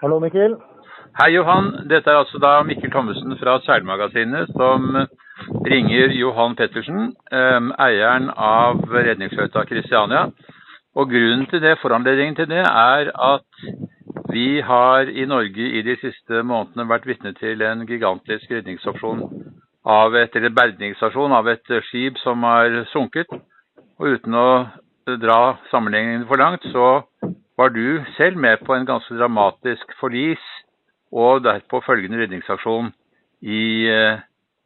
Hallo, 0.00 0.16
Mikkel. 0.18 0.54
Hei, 1.18 1.26
Johan. 1.34 1.66
Dette 1.90 2.08
er 2.08 2.22
altså 2.22 2.38
da 2.40 2.62
Mikkel 2.64 2.88
Thommessen 2.88 3.34
fra 3.36 3.58
Seilmagasinet 3.66 4.48
som 4.56 4.94
ringer 5.66 6.14
Johan 6.16 6.54
Pettersen, 6.56 7.10
eieren 7.84 8.30
av 8.32 8.80
redningsskøyta 8.94 9.66
Kristiania. 9.68 10.22
Og 10.96 11.12
grunnen 11.12 11.44
til 11.50 11.60
det, 11.60 11.74
foranledningen 11.82 12.38
til 12.38 12.48
det, 12.48 12.62
er 12.64 13.10
at 13.12 13.60
vi 14.32 14.62
har 14.64 15.12
i 15.12 15.26
Norge 15.28 15.68
i 15.68 15.84
de 15.84 15.98
siste 16.00 16.40
månedene 16.48 16.88
vært 16.88 17.04
vitne 17.10 17.34
til 17.36 17.60
en 17.68 17.84
gigantisk 17.84 18.56
redningsaksjon 18.56 19.26
av 19.84 20.16
et, 20.16 20.32
eller 20.32 20.56
bergingsstasjon 20.62 21.36
av 21.42 21.52
et 21.52 21.76
skip 21.90 22.16
som 22.24 22.48
har 22.48 22.86
sunket. 22.94 23.28
Og 24.00 24.16
uten 24.16 24.32
å 24.32 24.48
dra 25.20 25.40
sammenligningen 25.68 26.24
for 26.24 26.40
langt, 26.40 26.64
så 26.72 26.88
var 27.60 27.68
du 27.68 28.04
selv 28.16 28.36
med 28.40 28.56
på 28.66 28.72
en 28.74 28.86
ganske 28.88 29.14
dramatisk 29.18 29.92
forlis 30.00 30.44
og 31.12 31.42
derpå 31.44 31.80
følgende 31.84 32.18
redningsaksjon 32.22 32.86
i 33.42 33.88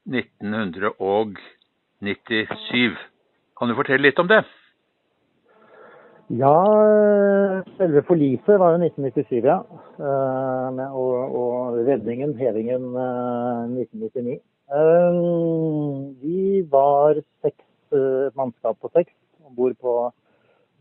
1997. 0.06 1.40
Eh, 2.02 2.96
kan 3.58 3.68
du 3.68 3.74
fortelle 3.74 4.06
litt 4.06 4.18
om 4.22 4.28
det? 4.30 4.42
Ja, 6.38 6.56
selve 7.78 8.02
forliset 8.06 8.60
var 8.62 8.68
jo 8.76 8.78
1997, 8.86 9.42
ja. 9.42 9.58
Eh, 9.98 10.80
og, 10.94 11.14
og 11.40 11.78
redningen, 11.88 12.30
hevingen, 12.38 12.82
1999. 13.74 14.38
Eh, 14.70 15.12
vi 16.22 16.62
var 16.70 17.10
seks 17.42 17.64
mannskap 18.34 18.76
på 18.82 18.88
seks 18.94 19.12
om 19.44 19.54
bord 19.54 19.74
på 19.82 19.92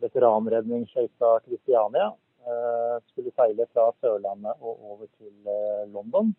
veteranredningsskøyta 0.03 1.37
Christiania. 1.47 2.11
Eh, 2.43 2.95
skulle 3.07 3.31
seile 3.37 3.63
fra 3.71 3.85
Sørlandet 4.03 4.59
og 4.59 4.81
over 4.91 5.07
til 5.15 5.31
eh, 5.47 5.85
London. 5.93 6.33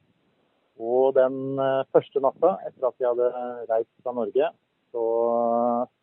Og 0.76 1.14
den 1.16 1.56
eh, 1.56 1.86
første 1.96 2.20
natta, 2.20 2.58
etter 2.68 2.88
at 2.90 2.98
vi 3.00 3.08
hadde 3.08 3.30
reist 3.70 3.94
fra 4.04 4.12
Norge, 4.12 4.50
så, 4.92 5.06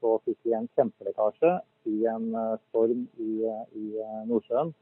så 0.02 0.16
fikk 0.26 0.40
vi 0.48 0.56
en 0.58 0.66
kjempelekkasje 0.74 1.54
i 1.92 2.00
en 2.10 2.26
storm 2.66 3.06
i, 3.22 3.46
i 3.78 3.86
Nordsjøen. 4.28 4.74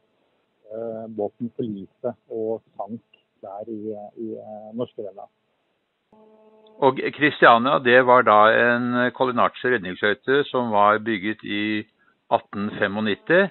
Båten 1.18 1.52
forliste 1.58 2.16
og 2.34 2.64
sank 2.78 3.22
der 3.44 3.70
i, 3.70 3.94
i 4.24 4.32
Norskerenna. 4.78 5.28
Og 6.82 7.02
Christiania 7.18 7.78
det 7.86 8.00
var 8.08 8.26
da 8.26 8.40
en 8.56 8.90
Collinacci 9.14 9.76
redningsskøyte 9.76 10.42
som 10.50 10.74
var 10.74 11.02
bygget 11.06 11.46
i 11.46 11.64
1895, 12.30 13.50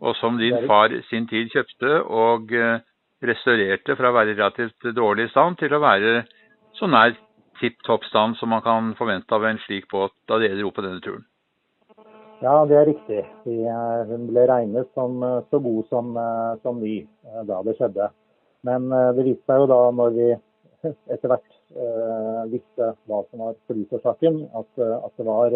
og 0.00 0.16
som 0.16 0.38
din 0.40 0.66
far 0.68 0.92
sin 1.10 1.26
tid 1.28 1.50
kjøpte 1.52 1.96
og 2.02 2.52
eh, 2.56 2.80
restaurerte 3.26 3.96
fra 3.98 4.10
å 4.10 4.16
være 4.16 4.36
relativt 4.36 4.92
dårlig 4.96 5.28
stand 5.32 5.58
til 5.60 5.74
å 5.76 5.82
være 5.82 6.22
så 6.78 6.88
nær 6.88 7.16
tipp 7.60 7.82
topp 7.84 8.06
stand 8.08 8.38
som 8.38 8.54
man 8.54 8.62
kan 8.64 8.94
forvente 8.96 9.34
av 9.36 9.44
en 9.44 9.60
slik 9.66 9.90
båt 9.90 10.14
da 10.30 10.38
dere 10.40 10.56
dro 10.56 10.70
på 10.72 10.84
denne 10.86 11.02
turen. 11.04 11.26
Ja, 12.40 12.54
det 12.64 12.78
er 12.78 12.86
riktig. 12.88 13.20
Hun 13.44 14.24
ble 14.30 14.46
regnet 14.48 14.88
som 14.96 15.20
eh, 15.26 15.42
så 15.50 15.60
god 15.60 15.90
som, 15.92 16.14
eh, 16.16 16.54
som 16.62 16.80
ny 16.80 17.02
da 17.48 17.60
det 17.66 17.76
skjedde. 17.76 18.08
Men 18.64 18.88
det 19.16 19.24
viste 19.24 19.48
seg 19.48 19.62
jo 19.62 19.68
da 19.68 19.82
når 19.96 20.16
vi 20.16 20.30
etter 21.12 21.30
hvert 21.32 21.56
visste 22.50 22.88
hva 23.08 23.20
som 23.28 23.44
var 23.44 23.54
forlisårsaken, 23.68 24.40
at, 24.58 24.80
at 24.80 25.12
det 25.16 25.24
var 25.28 25.54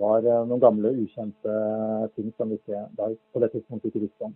var 0.00 0.24
eh, 0.24 0.46
noen 0.48 0.62
gamle, 0.62 0.94
ukjente 1.02 1.58
ting 2.16 2.32
som 2.36 2.50
vi 2.50 2.58
ikke, 2.60 2.86
på 2.96 3.42
det 3.42 3.52
tidspunktet 3.52 3.90
ikke 3.90 4.06
visste 4.06 4.28
om. 4.28 4.34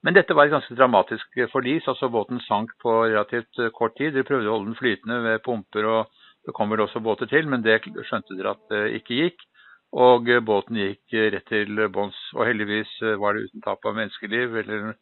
Men 0.00 0.16
dette 0.16 0.32
var 0.32 0.48
et 0.48 0.54
ganske 0.54 0.74
dramatisk 0.78 1.42
forlis. 1.52 1.88
altså 1.88 2.08
Båten 2.08 2.40
sank 2.46 2.72
på 2.82 2.94
relativt 3.04 3.58
eh, 3.58 3.72
kort 3.76 3.96
tid. 3.98 4.14
Dere 4.14 4.28
prøvde 4.28 4.48
å 4.48 4.56
holde 4.56 4.72
den 4.72 4.80
flytende 4.80 5.20
ved 5.26 5.44
pumper, 5.44 5.90
og 5.92 6.24
det 6.46 6.56
kom 6.56 6.72
vel 6.72 6.86
også 6.86 7.04
båter 7.04 7.28
til, 7.28 7.48
men 7.48 7.62
det 7.66 7.82
skjønte 7.84 8.38
dere 8.38 8.56
at 8.56 8.64
det 8.72 8.82
ikke 9.00 9.20
gikk. 9.22 9.46
Og 9.90 10.28
båten 10.46 10.78
gikk 10.78 11.16
rett 11.34 11.48
til 11.50 11.80
bunns. 11.90 12.18
Og 12.38 12.46
heldigvis 12.46 12.92
var 13.18 13.34
det 13.34 13.48
uten 13.48 13.64
tap 13.64 13.84
av 13.84 13.96
menneskeliv 13.98 14.54
eller 14.62 14.92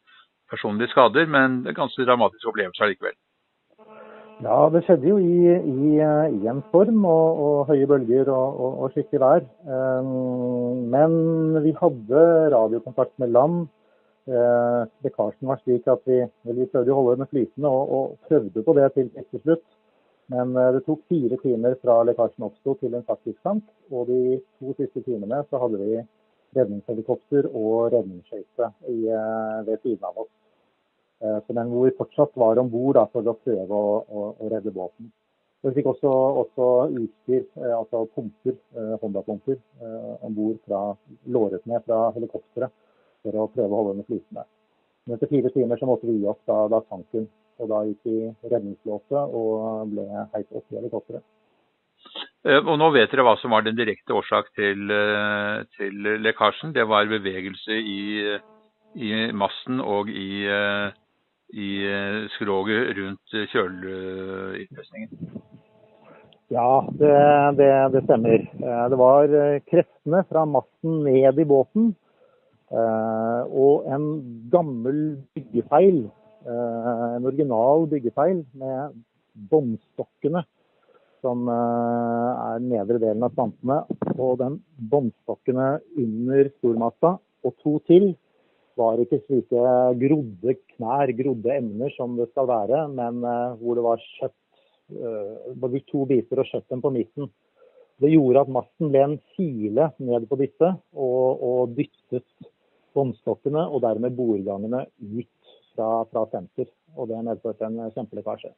personlige 0.49 0.89
skader, 0.95 1.29
men 1.29 1.61
en 1.61 1.77
ganske 1.77 2.05
dramatisk 2.09 2.49
opplevelse 2.49 2.83
allikevel. 2.83 3.13
Ja, 4.39 4.69
det 4.71 4.85
skjedde 4.85 5.09
jo 5.09 5.17
i, 5.19 5.51
i, 5.51 5.87
i 5.99 6.47
en 6.47 6.61
storm 6.69 7.01
og, 7.03 7.39
og, 7.43 7.55
høye 7.67 7.87
bølger 7.91 8.29
og, 8.31 8.61
og, 8.63 8.77
og 8.85 8.93
skikkelig 8.93 9.19
vær. 9.19 9.41
Um, 9.67 10.85
men 10.93 11.17
vi 11.65 11.73
hadde 11.75 12.21
radiokontakt 12.53 13.11
med 13.19 13.33
land. 13.35 13.65
Uh, 14.29 14.87
lekkasjen 15.03 15.51
var 15.51 15.59
slik 15.59 15.91
at 15.91 16.07
vi, 16.07 16.21
vi 16.55 16.69
prøvde 16.71 16.95
å 16.95 17.01
holde 17.01 17.17
den 17.19 17.31
flytende 17.33 17.73
og, 17.91 18.15
prøvde 18.31 18.63
på 18.63 18.77
det 18.79 18.87
til 18.95 19.11
etter 19.19 19.43
slutt. 19.43 19.67
Men 20.31 20.55
uh, 20.55 20.69
det 20.77 20.85
tok 20.87 21.03
fire 21.11 21.41
timer 21.43 21.75
fra 21.83 21.99
lekkasjen 22.07 22.47
oppsto 22.47 22.79
til 22.79 22.95
en 22.95 23.07
faktisk 23.11 23.43
sank. 23.43 23.67
Og 23.91 24.07
de 24.07 24.39
to 24.61 24.77
siste 24.79 25.03
timene 25.03 25.43
så 25.49 25.59
hadde 25.65 25.83
vi 25.83 25.99
redningshelikopter 26.55 27.51
og 27.51 27.91
redningsskøyte 27.91 28.71
uh, 28.71 29.59
ved 29.67 29.83
siden 29.83 30.07
av 30.07 30.23
oss. 30.23 30.31
Eh, 31.23 31.39
så 31.47 31.53
den 31.53 31.71
hvor 31.71 31.87
vi 31.87 31.95
fortsatt 31.97 32.37
var 32.39 32.59
om 32.61 32.69
bord 32.71 32.99
for 33.11 33.27
å 33.27 33.35
prøve 33.43 33.75
å, 33.75 33.95
å, 34.07 34.27
å, 34.39 34.51
redde 34.51 34.71
båten. 34.71 35.09
Vi 35.65 35.73
fikk 35.75 35.89
også, 35.91 36.11
også 36.43 36.67
utstyr, 36.95 37.41
eh, 37.59 37.73
altså 37.75 38.05
pumper, 38.15 38.55
eh, 38.79 38.93
Honda-pumper, 39.01 39.57
om 40.23 40.37
bord 40.37 40.71
låret 41.27 41.65
ned 41.67 41.83
fra 41.83 42.05
helikopteret 42.15 42.71
for 43.25 43.35
å 43.35 43.49
prøve 43.51 43.67
å 43.67 43.81
holde 43.81 43.97
den 43.97 44.07
flytende. 44.07 44.45
Men 45.03 45.17
etter 45.17 45.31
fire 45.31 45.51
timer 45.51 45.81
så 45.81 45.89
måtte 45.89 46.07
vi 46.07 46.21
gi 46.21 46.29
oss 46.31 46.39
da, 46.47 46.61
da 46.71 46.79
tanken. 46.87 47.27
Og 47.59 47.67
da 47.67 47.81
gikk 47.83 48.07
vi 48.07 48.29
redningslåse 48.53 49.21
og 49.35 49.89
ble 49.91 50.05
heit 50.31 50.47
opp 50.55 50.71
i 50.71 50.77
helikopteret. 50.77 51.25
Og 52.63 52.71
nå 52.79 52.87
vet 52.95 53.11
dere 53.11 53.25
hva 53.27 53.33
som 53.41 53.51
var 53.51 53.65
den 53.65 53.75
direkte 53.75 54.15
årsak 54.15 54.53
til, 54.55 54.93
til 55.75 56.07
lekkasjen. 56.23 56.71
Det 56.71 56.85
var 56.87 57.09
bevegelse 57.11 57.75
i, 57.75 57.99
i 58.95 59.11
masten 59.35 59.83
og 59.83 60.07
i, 60.07 60.45
i 61.53 61.69
eh, 61.87 62.27
skroget 62.35 62.93
rundt 62.97 63.33
eh, 63.33 63.47
kjøleinnløsningen? 63.49 65.31
Ja, 66.49 66.81
det, 66.97 67.15
det, 67.59 67.69
det, 67.93 68.03
stemmer. 68.05 68.45
Eh, 68.45 68.85
det 68.91 68.99
var 68.99 69.33
kreftene 69.69 70.23
fra 70.29 70.45
masten 70.49 71.03
ned 71.07 71.41
i 71.41 71.49
båten 71.49 71.95
og 72.69 73.87
en 73.89 74.03
gammel 74.53 74.97
byggefeil, 75.33 76.03
en 76.45 77.23
original 77.25 77.87
byggefeil 77.89 78.43
med 78.61 78.91
båndstokkene 79.49 80.43
som 81.25 81.49
er 81.49 82.59
den 82.59 82.69
nedre 82.75 82.99
delen 83.01 83.25
av 83.25 83.33
stampene. 83.33 83.79
Og 84.21 84.37
den 84.37 84.59
båndstokkene 84.93 85.79
under 85.97 86.51
stormasta 86.59 87.15
og 87.17 87.57
to 87.65 87.79
til 87.89 88.11
var 88.79 89.01
ikke 89.03 89.21
slike 89.25 89.65
grodde 89.99 90.55
knær, 90.75 91.11
grodde 91.17 91.55
emner 91.55 91.91
som 91.95 92.15
det 92.19 92.29
skal 92.31 92.47
være, 92.49 92.85
men 92.95 93.21
uh, 93.25 93.57
hvor 93.59 93.77
det 93.77 93.85
var 93.85 94.05
kjøtt, 94.17 94.37
uh, 94.95 95.77
to 95.91 96.05
biter 96.09 96.43
og 96.43 96.49
kjøtten 96.51 96.83
på 96.83 96.93
midten. 96.95 97.29
Det 97.99 98.13
gjorde 98.13 98.45
at 98.45 98.53
masten 98.55 98.93
ble 98.93 99.01
en 99.03 99.17
kile 99.35 99.89
ned 99.99 100.27
på 100.29 100.39
disse 100.39 100.71
og, 100.95 101.43
og 101.43 101.75
dyttet 101.75 102.25
båndstokkene 102.95 103.65
og 103.67 103.83
dermed 103.83 104.15
bordgangene 104.15 104.85
ut 104.87 105.51
fra, 105.75 106.05
fra 106.07 106.25
senter. 106.31 106.69
Og 106.95 107.11
det 107.11 107.19
medførte 107.27 107.67
en 107.67 107.91
kjempelekkasje. 107.91 108.53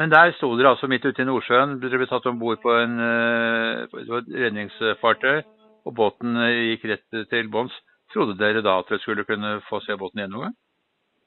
Men 0.00 0.10
der 0.10 0.32
sto 0.34 0.50
dere 0.56 0.72
altså 0.72 0.88
midt 0.90 1.06
ute 1.06 1.22
i 1.22 1.28
Nordsjøen. 1.28 1.78
Dere 1.82 2.00
ble 2.00 2.08
tatt 2.10 2.26
om 2.26 2.40
bord 2.40 2.58
på 2.64 2.74
en, 2.80 2.98
uh, 2.98 4.02
et 4.02 4.34
redningsfartøy, 4.42 5.42
og 5.86 5.96
båten 5.98 6.38
gikk 6.72 6.90
rett 6.90 7.24
til 7.30 7.50
bånns. 7.52 7.74
Trodde 8.12 8.36
dere 8.38 8.62
da 8.64 8.78
at 8.80 8.90
dere 8.90 9.00
skulle 9.02 9.24
kunne 9.28 9.56
få 9.68 9.80
se 9.84 9.96
båten 9.98 10.20
igjen 10.20 10.34
noe? 10.36 10.52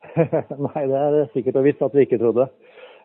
Nei, 0.68 0.84
det 0.92 1.02
er 1.02 1.32
sikkert 1.34 1.60
og 1.60 1.66
visst 1.66 1.84
at 1.86 1.96
vi 1.98 2.06
ikke 2.06 2.22
trodde. 2.22 2.46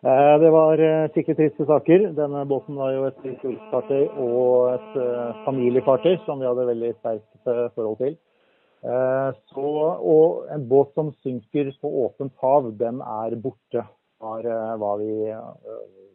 Eh, 0.01 0.35
det 0.41 0.49
var 0.49 0.81
eh, 0.81 1.11
sikkert 1.13 1.37
triste 1.37 1.65
saker. 1.69 2.07
Denne 2.17 2.41
båten 2.49 2.77
var 2.77 2.93
jo 2.95 3.05
et 3.05 3.19
turistfartøy 3.21 4.07
og 4.23 4.71
et 4.73 4.95
eh, 4.97 5.41
familiefartøy 5.45 6.15
som 6.25 6.41
vi 6.41 6.49
hadde 6.49 6.65
veldig 6.71 6.93
sterkt 6.99 7.51
forhold 7.77 7.99
til. 8.01 8.19
Så, 8.81 9.61
og 9.61 10.47
en 10.49 10.63
båt 10.65 10.95
som 10.97 11.11
synker 11.21 11.67
på 11.83 11.89
åpent 12.01 12.33
hav, 12.41 12.71
den 12.79 12.97
er 13.05 13.35
borte. 13.37 13.83
Var, 14.21 14.47
var 14.81 14.97
vi, 14.97 15.29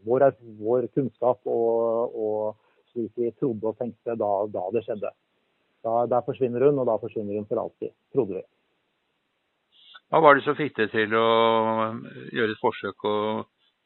vår, 0.07 0.25
vår, 0.59 0.89
kunnskap 0.95 1.47
og, 1.47 2.17
og 2.19 2.91
slik 2.91 3.13
vi 3.15 3.31
trodde 3.39 3.71
og 3.71 3.79
tenkte 3.79 4.19
da, 4.19 4.33
da 4.51 4.65
det 4.75 4.83
skjedde. 4.83 5.13
Da, 5.87 5.97
der 6.11 6.25
forsvinner 6.27 6.67
hun, 6.67 6.79
og 6.83 6.89
da 6.89 6.97
forsvinner 6.99 7.39
hun 7.39 7.49
for 7.49 7.63
alltid, 7.63 7.95
trodde 8.15 8.41
vi. 8.41 8.47
Hva 10.11 10.23
var 10.23 10.39
det 10.39 10.47
som 10.47 10.57
fikk 10.59 10.77
deg 10.79 10.93
til 10.93 11.15
å 11.19 11.27
gjøre 12.35 12.55
et 12.55 12.63
forsøk 12.63 13.07
å, 13.11 13.19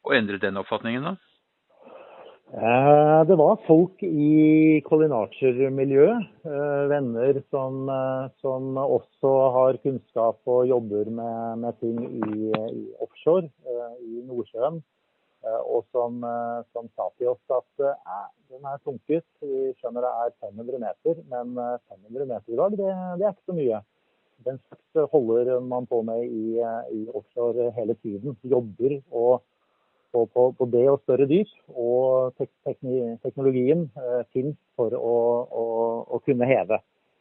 å 0.08 0.14
endre 0.16 0.40
den 0.40 0.60
oppfatningen, 0.60 1.10
da? 1.10 1.16
Eh, 2.50 3.20
det 3.28 3.36
var 3.38 3.60
folk 3.62 4.02
i 4.02 4.80
Colin 4.82 5.12
Archer-miljøet, 5.14 6.24
eh, 6.50 6.80
venner 6.90 7.36
som, 7.54 7.84
eh, 7.88 8.24
som, 8.42 8.74
også 8.74 9.34
har 9.54 9.78
kunnskap 9.84 10.40
og 10.50 10.66
jobber 10.66 11.12
med, 11.14 11.58
med 11.62 11.78
ting 11.78 12.00
i, 12.08 12.50
i, 12.50 12.82
offshore 12.98 13.46
i 14.02 14.24
Nordsjøen. 14.26 14.82
Og 15.40 15.86
som, 15.94 16.18
som, 16.74 16.88
sa 16.96 17.06
til 17.16 17.30
oss 17.32 17.54
at 17.56 17.84
eh, 17.86 18.26
den 18.52 18.66
er 18.68 18.82
sunket. 18.84 19.24
Vi 19.40 19.70
skjønner 19.78 20.04
det 20.04 20.10
er 20.24 20.34
500 20.48 20.82
meter, 20.82 21.22
men 21.32 21.54
500 21.56 22.28
meter 22.28 22.52
i 22.52 22.58
dag, 22.60 22.76
det, 22.76 22.90
det 23.20 23.26
er 23.26 23.32
ikke 23.32 23.52
så 23.52 23.56
mye. 23.56 23.80
Den 24.44 24.58
slags 24.66 25.12
holder 25.12 25.60
man 25.64 25.88
på 25.88 26.02
med 26.04 26.24
i, 26.24 26.60
i 26.96 27.00
offshore 27.08 27.70
hele 27.76 27.96
tiden. 28.00 28.36
Jobber 28.44 28.98
og 29.10 29.42
på, 30.12 30.26
på, 30.26 30.52
på, 30.58 30.66
det 30.72 30.86
og 30.90 31.00
større 31.04 31.26
dyp. 31.30 31.50
Og 31.70 32.34
tek 32.38 32.50
teknologien 33.24 33.86
eh, 33.96 34.22
finnes 34.34 34.58
for 34.78 34.94
å, 34.96 35.16
å, 35.46 35.66
å, 36.08 36.22
kunne 36.26 36.48
heve. 36.50 36.80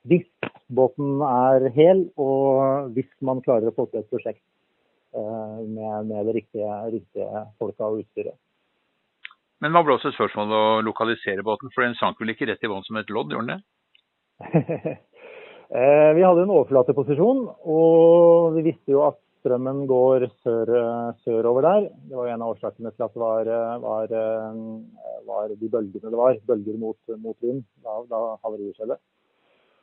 Hvis 0.10 0.28
båten 0.74 1.22
er 1.26 1.70
hel, 1.76 2.06
og 2.20 2.94
hvis 2.96 3.10
man 3.26 3.44
klarer 3.46 3.70
å 3.70 3.76
få 3.76 3.90
til 3.90 4.02
et 4.02 4.12
prosjekt 4.12 4.42
eh, 4.42 4.49
med, 5.14 6.08
med, 6.10 6.26
det 6.28 6.36
riktige, 6.36 6.76
riktige 6.94 7.44
folka 7.60 7.88
og 7.88 8.04
utstyret. 8.04 8.38
Men 9.60 9.74
hva 9.76 9.84
ble 9.84 9.98
også 9.98 10.12
et 10.12 10.16
spørsmål 10.16 10.54
å 10.56 10.64
lokalisere 10.86 11.44
båten? 11.44 11.72
For 11.74 11.84
den 11.84 11.98
sank 12.00 12.22
vel 12.22 12.32
ikke 12.32 12.48
rett 12.48 12.64
i 12.64 12.72
vann 12.72 12.86
som 12.88 13.00
et 13.00 13.10
lodd, 13.12 13.34
gjorde 13.34 13.56
den 13.56 13.60
det? 13.60 14.98
Eh, 15.70 16.12
vi 16.18 16.24
hadde 16.26 16.48
en 16.48 16.50
overflateposisjon, 16.50 17.44
og 17.70 18.56
vi 18.56 18.64
visste 18.66 18.90
jo 18.90 19.04
at 19.06 19.20
strømmen 19.38 19.84
går 19.86 20.24
sør, 20.42 20.72
sørover 21.22 21.62
der. 21.62 21.84
Det 22.10 22.18
var 22.18 22.32
en 22.32 22.42
av 22.42 22.56
årsakene 22.56 22.90
til 22.90 23.06
at 23.06 23.14
det 23.14 23.22
var, 23.22 23.52
var, 23.84 24.16
var 25.30 25.54
de 25.54 25.70
bølgene 25.70 26.10
det 26.10 26.18
var. 26.18 26.40
Bølger 26.50 26.80
mot, 26.82 26.98
mot 27.22 27.38
vind 27.46 27.62
da, 27.86 28.00
da 28.10 28.24
havariet 28.42 28.82
skjedde. 28.82 28.98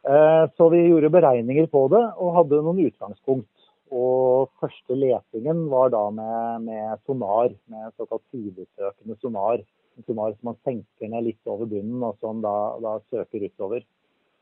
Eh, 0.07 0.45
så 0.57 0.69
vi 0.71 0.85
gjorde 0.87 1.11
beregninger 1.11 1.67
på 1.73 1.87
det 1.91 2.03
og 2.23 2.35
hadde 2.37 2.63
noen 2.63 2.85
utgangspunkt. 2.87 3.51
Og 3.95 4.51
første 4.61 4.97
letingen 4.99 5.67
var 5.71 5.93
da 5.95 6.03
med, 6.11 6.67
med 6.67 7.03
sonar, 7.07 7.53
med 7.71 7.93
såkalt 7.97 8.25
sidesøkende 8.33 9.19
sonar. 9.21 9.63
En 9.97 10.07
sonar 10.07 10.35
som 10.35 10.51
man 10.51 10.59
senker 10.67 11.13
ned 11.13 11.29
litt 11.29 11.51
over 11.51 11.69
bunnen, 11.71 12.03
og 12.03 12.19
som 12.21 12.43
da, 12.45 12.55
da 12.83 12.97
søker 13.13 13.47
utover. 13.47 13.87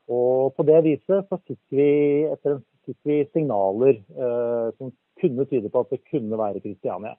Og 0.09 0.53
på 0.57 0.65
det 0.65 0.81
viset 0.85 1.29
så 1.29 1.39
fikk 1.45 1.61
vi, 1.73 1.89
etter, 2.29 2.59
fikk 2.85 2.97
vi 3.09 3.21
signaler 3.33 4.01
eh, 4.01 4.67
som 4.77 4.91
kunne 5.21 5.45
tyde 5.49 5.71
på 5.71 5.85
at 5.85 5.93
det 5.93 6.03
kunne 6.09 6.41
være 6.41 6.61
Kristiania. 6.63 7.15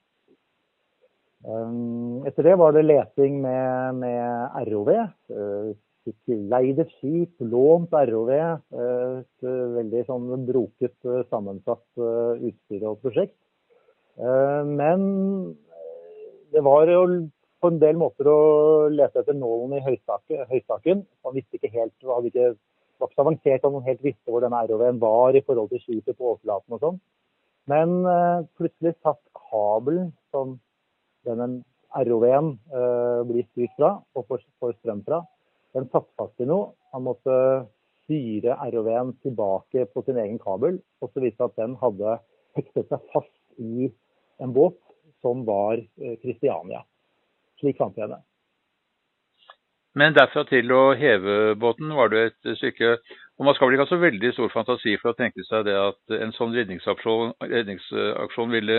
Um, 1.47 2.25
etter 2.27 2.43
det 2.43 2.55
var 2.59 2.73
det 2.75 2.87
leting 2.87 3.39
med, 3.43 4.01
med 4.03 4.57
ROV. 4.67 4.91
Fikk 5.31 5.86
leid 6.27 6.81
et 6.83 6.93
skip, 6.99 7.33
lånt 7.41 7.93
ROV. 7.93 8.33
Uh, 8.75 9.23
et 9.23 9.49
veldig 9.77 10.05
sånn 10.09 10.29
broket, 10.49 10.97
uh, 11.09 11.23
sammensatt 11.33 11.85
utstyr 11.97 12.87
og 12.89 13.01
prosjekt. 13.05 13.37
Men 14.17 15.03
det 16.49 16.63
var 16.65 16.89
jo 16.89 17.01
på 17.61 17.69
en 17.69 17.81
del 17.83 17.99
måter 18.01 18.31
å 18.33 18.39
lete 18.89 19.21
etter 19.21 19.37
nålen 19.37 19.75
i 19.77 19.83
høystaken. 19.85 21.03
Man 21.27 21.37
visste 21.37 21.59
ikke 21.59 21.75
helt, 21.75 21.93
hadde 22.01 22.31
ikke, 22.31 22.47
var 22.97 23.13
så 23.13 23.27
avansert 23.27 23.67
at 23.67 23.75
man 23.75 23.85
helt 23.85 24.01
visste 24.07 24.33
hvor 24.33 24.41
denne 24.41 24.63
ROV-en 24.71 25.03
var 25.03 25.37
i 25.37 25.45
forhold 25.45 25.69
til 25.75 25.83
skipet 25.85 26.17
på 26.17 26.31
overflaten 26.31 26.79
og 26.79 26.87
sånn. 26.87 26.99
Men 27.69 27.93
plutselig 28.57 28.95
satt 29.05 29.21
kabelen 29.51 30.15
som 30.33 30.57
denne 31.29 31.61
ROV-en 32.05 32.53
eh, 32.73 33.21
blir 33.29 33.47
styrt 33.53 33.75
fra 33.79 33.93
og 34.17 34.27
får, 34.29 34.45
strøm 34.81 35.03
fra, 35.07 35.23
den 35.77 35.89
satt 35.93 36.09
fast 36.19 36.41
i 36.41 36.49
noe. 36.49 36.73
Han 36.97 37.05
måtte 37.07 37.37
styre 38.07 38.57
ROV-en 38.73 39.15
tilbake 39.25 39.87
på 39.93 40.03
sin 40.07 40.19
egen 40.23 40.39
kabel, 40.43 40.81
og 41.03 41.13
så 41.13 41.23
viste 41.25 41.47
at 41.47 41.57
den 41.61 41.77
hadde 41.81 42.19
hektet 42.57 42.89
seg 42.91 43.09
fast 43.13 43.35
i 43.61 43.91
en 44.43 44.53
båt 44.57 44.79
som 45.25 45.45
var 45.49 45.81
Kristiania. 45.97 46.21
Christiania. 46.23 46.85
Slik 47.61 47.79
fant 47.81 47.97
vi 47.97 48.09
det. 48.09 48.23
Men 49.97 50.13
derfra 50.17 50.45
til 50.45 50.73
å 50.77 50.91
heve 50.99 51.55
båten 51.61 51.95
var 51.97 52.13
det 52.13 52.27
et 52.31 52.51
stykke 52.61 52.99
og 53.37 53.45
Man 53.45 53.53
skal 53.55 53.69
vel 53.69 53.75
ikke 53.77 53.85
ha 53.85 53.91
så 53.91 54.01
veldig 54.01 54.29
stor 54.33 54.53
fantasi 54.53 54.95
for 54.97 55.13
å 55.13 55.17
tenke 55.17 55.43
seg 55.45 55.67
det 55.69 55.75
at 55.77 56.15
en 56.17 56.31
sånn 56.33 56.55
redningsaksjon, 56.57 57.35
redningsaksjon 57.45 58.55
ville 58.55 58.79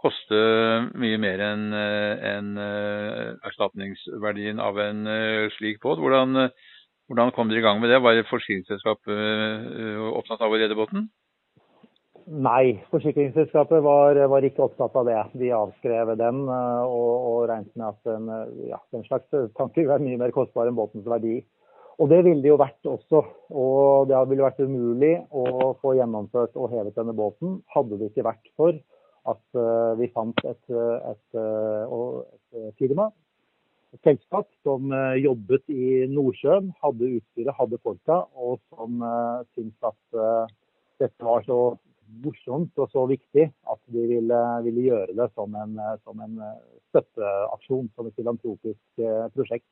koste 0.00 0.40
mye 0.98 1.18
mer 1.20 1.42
enn 1.44 1.70
en, 1.76 2.50
eh, 2.58 3.30
erstatningsverdien 3.48 4.60
av 4.62 4.78
en 4.80 5.06
eh, 5.06 5.48
slik 5.56 5.80
båt. 5.82 6.00
Hvordan, 6.00 6.48
hvordan 7.08 7.32
kom 7.36 7.50
dere 7.50 7.62
i 7.62 7.66
gang 7.66 7.80
med 7.82 7.92
det? 7.92 8.00
Var 8.02 8.22
forsikringsselskapet 8.30 9.14
eh, 9.14 10.04
opptatt 10.12 10.40
av 10.44 10.52
å 10.52 10.60
redde 10.60 10.78
båten? 10.78 11.08
Nei, 12.30 12.78
forsikringsselskapet 12.92 13.82
var, 13.82 14.18
var, 14.30 14.44
ikke 14.46 14.68
opptatt 14.68 14.94
av 15.00 15.08
det. 15.08 15.20
De 15.40 15.48
avskrev 15.56 16.12
den 16.20 16.44
og, 16.46 17.14
og 17.30 17.38
regnet 17.50 17.72
med 17.74 17.88
at 17.88 18.06
den, 18.06 18.28
ja, 18.68 18.78
den 18.94 19.02
slags 19.08 19.26
tanker 19.58 19.90
er 19.90 20.04
mye 20.04 20.20
mer 20.20 20.34
kostbar 20.34 20.70
enn 20.70 20.78
båtens 20.78 21.08
verdi. 21.10 21.40
Og 22.00 22.08
det 22.08 22.20
ville 22.24 22.40
det 22.44 22.52
jo 22.52 22.60
vært 22.60 22.86
også. 22.86 23.24
Og 23.50 24.06
det 24.08 24.20
ville 24.30 24.46
vært 24.46 24.62
umulig 24.62 25.16
å 25.34 25.74
få 25.82 25.96
gjennomført 25.98 26.54
og 26.56 26.70
hevet 26.72 26.96
denne 26.96 27.16
båten 27.16 27.58
hadde 27.74 27.98
det 27.98 28.12
ikke 28.12 28.28
vært 28.30 28.52
for 28.56 28.78
at 29.32 29.58
uh, 29.58 29.96
vi 30.00 30.10
fant 30.14 30.44
et, 30.48 30.62
et, 30.70 31.38
uh, 31.38 32.22
et, 32.22 32.74
firma, 32.78 33.08
et 33.94 34.02
selskap, 34.06 34.46
som 34.62 34.92
jobbet 35.18 35.72
i 35.74 36.06
Nordsjøen, 36.10 36.70
hadde 36.82 37.08
utstyret, 37.16 37.56
hadde 37.58 37.80
folka, 37.82 38.20
og 38.38 38.60
som 38.70 39.02
syntes 39.56 39.88
at 39.88 40.52
dette 41.02 41.26
var 41.26 41.42
så 41.42 41.56
morsomt 42.22 42.78
og 42.78 42.86
så 42.92 43.02
viktig 43.10 43.48
at 43.50 43.80
de 43.90 44.04
ville, 44.12 44.38
ville 44.62 44.86
gjøre 44.86 45.18
det 45.18 45.26
som 45.34 45.58
en, 45.58 45.74
som 46.06 46.22
en 46.22 46.38
støtteaksjon, 46.92 47.90
som 47.96 48.06
et 48.06 48.22
filantropisk 48.22 49.02
prosjekt. 49.34 49.66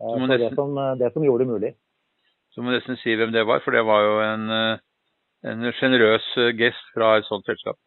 Eh, 0.00 0.26
nesten, 0.26 0.40
det, 0.40 0.54
som, 0.54 0.78
eh, 0.78 0.96
det 0.96 1.12
som 1.12 1.24
gjorde 1.24 1.44
det 1.44 1.52
mulig. 1.52 1.72
Så 2.52 2.62
må 2.62 2.72
nesten 2.72 2.98
si 3.00 3.14
hvem 3.16 3.32
det 3.32 3.46
var, 3.48 3.62
for 3.64 3.72
det 3.72 3.84
var 3.88 4.04
jo 4.04 4.16
en, 4.24 4.50
eh, 4.52 4.78
en 5.52 5.72
sjenerøs 5.78 6.26
gest 6.58 6.92
fra 6.94 7.16
et 7.16 7.28
sånt 7.28 7.48
selskap. 7.48 7.78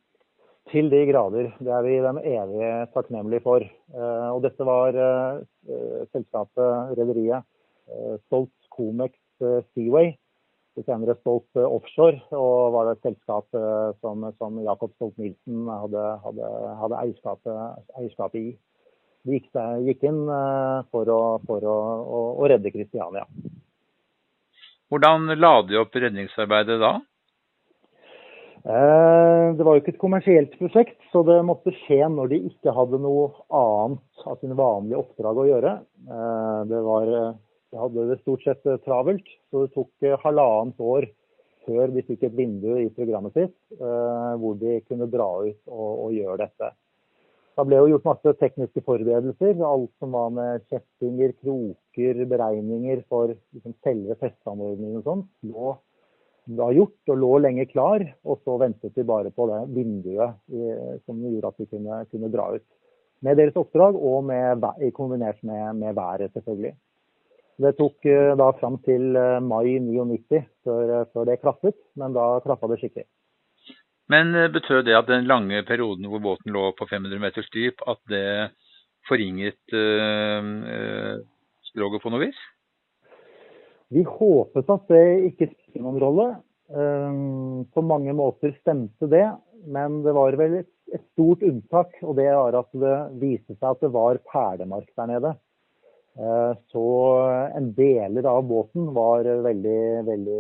Til 0.70 0.90
de 0.92 1.00
grader. 1.10 1.50
Det 1.58 1.72
er 1.74 1.86
vi 1.86 1.96
dem 2.04 2.20
evige 2.22 2.72
takknemlige 2.94 3.42
for. 3.42 3.64
Og 4.36 4.44
dette 4.44 4.66
var 4.68 4.94
selskapet, 6.14 6.92
rederiet, 7.00 7.48
Stolt 8.28 8.54
Comex 8.76 9.18
Seaway. 9.74 10.12
Det 10.78 10.86
senere 10.86 11.18
Stolt 11.24 11.58
Offshore, 11.58 12.22
og 12.38 12.74
var 12.76 12.86
det 12.86 12.94
et 13.00 13.08
selskap 13.10 13.50
som, 14.04 14.28
som 14.38 14.62
Jakob 14.62 14.94
Stolt-Nielsen 14.94 15.66
hadde, 15.74 16.06
hadde, 16.28 16.52
hadde 16.84 17.02
eierskapet, 17.02 17.90
eierskapet 17.98 18.40
i 18.40 18.54
gikk, 19.28 19.50
gikk 19.86 20.06
inn 20.08 20.22
eh, 20.32 20.80
for, 20.94 21.10
å, 21.10 21.22
for 21.48 21.66
å, 21.66 21.78
å, 22.00 22.22
å 22.40 22.50
redde 22.50 22.72
Kristiania. 22.74 23.26
Hvordan 24.90 25.30
la 25.38 25.54
de 25.68 25.78
opp 25.82 25.96
redningsarbeidet 25.96 26.80
da? 26.82 26.96
Eh, 28.68 29.46
det 29.56 29.64
var 29.64 29.76
jo 29.76 29.82
ikke 29.82 29.94
et 29.94 30.02
kommersielt 30.02 30.56
prosjekt, 30.60 30.98
så 31.14 31.22
det 31.28 31.38
måtte 31.48 31.72
skje 31.86 32.02
når 32.12 32.34
de 32.34 32.42
ikke 32.50 32.74
hadde 32.76 33.00
noe 33.00 33.30
annet 33.56 34.26
av 34.28 34.42
sine 34.42 34.58
vanlige 34.60 35.00
oppdrag 35.00 35.40
å 35.40 35.48
gjøre. 35.48 35.78
Eh, 36.10 36.60
det 36.72 36.82
var, 36.88 37.14
de 37.72 37.80
hadde 37.84 38.10
det 38.12 38.20
stort 38.20 38.44
sett 38.44 38.68
travelt, 38.84 39.32
så 39.50 39.64
det 39.64 39.72
tok 39.78 40.12
halvannet 40.26 40.84
år 40.84 41.08
før 41.70 41.96
de 41.96 42.04
fikk 42.04 42.28
et 42.28 42.36
vindu 42.36 42.72
i 42.82 42.90
programmet 42.96 43.36
sitt 43.36 43.56
hvor 43.78 44.56
de 44.58 44.80
kunne 44.88 45.06
dra 45.12 45.28
ut 45.44 45.60
og, 45.70 45.90
og 46.08 46.14
gjøre 46.16 46.40
dette. 46.42 46.70
Da 47.60 47.66
ble 47.68 47.76
jo 47.82 47.90
gjort 47.92 48.08
masse 48.08 48.32
tekniske 48.40 48.82
forberedelser. 48.88 49.60
Alt 49.68 49.92
som 50.00 50.16
var 50.16 50.32
med 50.32 50.64
kjettinger, 50.72 51.34
kroker, 51.44 52.22
beregninger 52.32 53.04
for 53.12 53.34
liksom 53.36 53.76
selve 53.84 54.16
festeanordningen 54.22 55.02
og 55.02 55.10
sånn, 55.10 55.24
lå 55.52 55.74
da 56.46 56.70
gjort 56.74 57.12
og 57.14 57.18
lå 57.22 57.32
lenge 57.46 57.66
klar. 57.72 58.04
Og 58.24 58.42
så 58.46 58.58
ventet 58.62 58.96
vi 58.96 59.08
bare 59.08 59.32
på 59.34 59.48
det 59.50 59.62
vinduet 59.76 60.38
som 61.06 61.20
gjorde 61.24 61.52
at 61.52 61.64
vi 61.64 61.70
kunne, 61.70 62.04
kunne 62.12 62.32
dra 62.34 62.52
ut. 62.56 62.66
Med 63.26 63.36
deres 63.36 63.58
oppdrag 63.60 63.98
og 63.98 64.24
med, 64.30 64.64
kombinert 64.96 65.42
med, 65.44 65.74
med, 65.76 65.96
været, 65.96 66.32
selvfølgelig. 66.34 66.76
Det 67.60 67.74
tok 67.76 68.06
eh, 68.08 68.36
da 68.40 68.52
fram 68.56 68.78
til 68.86 69.18
eh, 69.20 69.42
mai 69.44 69.80
99 69.84 70.46
før, 70.64 70.94
eh, 71.02 71.08
før 71.12 71.26
det 71.28 71.42
klaffet, 71.42 71.76
men 72.00 72.16
da 72.16 72.28
klaffa 72.46 72.70
det 72.72 72.78
skikkelig. 72.80 73.04
Men 74.10 74.32
eh, 74.36 74.52
betød 74.54 74.86
det 74.88 74.96
at 74.96 75.10
den 75.12 75.28
lange 75.28 75.60
perioden 75.68 76.08
hvor 76.08 76.24
båten 76.24 76.56
lå 76.56 76.70
på 76.80 76.88
500 76.88 77.20
meters 77.20 77.50
dyp, 77.52 77.84
at 77.84 78.00
det 78.08 78.30
forringet 79.10 79.76
øh, 79.76 81.20
skroget 81.68 82.02
på 82.04 82.14
noe 82.14 82.30
vis? 82.30 82.40
Vi 83.90 84.04
håpet 84.06 84.70
at 84.70 84.92
det 84.92 85.06
ikke 85.32 85.50
spilte 85.50 85.84
noen 85.84 86.00
rolle. 86.02 86.28
Um, 86.70 87.66
på 87.74 87.82
mange 87.82 88.14
måter 88.14 88.54
stemte 88.60 89.10
det, 89.10 89.26
men 89.66 90.04
det 90.06 90.14
var 90.14 90.38
vel 90.38 90.60
et, 90.62 90.74
stort 91.14 91.44
unntak. 91.46 91.94
Og 92.06 92.16
det 92.18 92.30
var 92.34 92.58
at 92.58 92.70
det 92.82 92.98
viste 93.22 93.56
seg 93.56 93.68
at 93.72 93.82
det 93.84 93.92
var 93.94 94.22
perlemark 94.30 94.90
der 94.98 95.10
nede. 95.12 95.36
Så 96.74 96.84
en 97.56 97.70
deler 97.78 98.26
av 98.28 98.42
båten 98.50 98.90
var 98.96 99.24
veldig, 99.46 99.82
veldig 100.08 100.40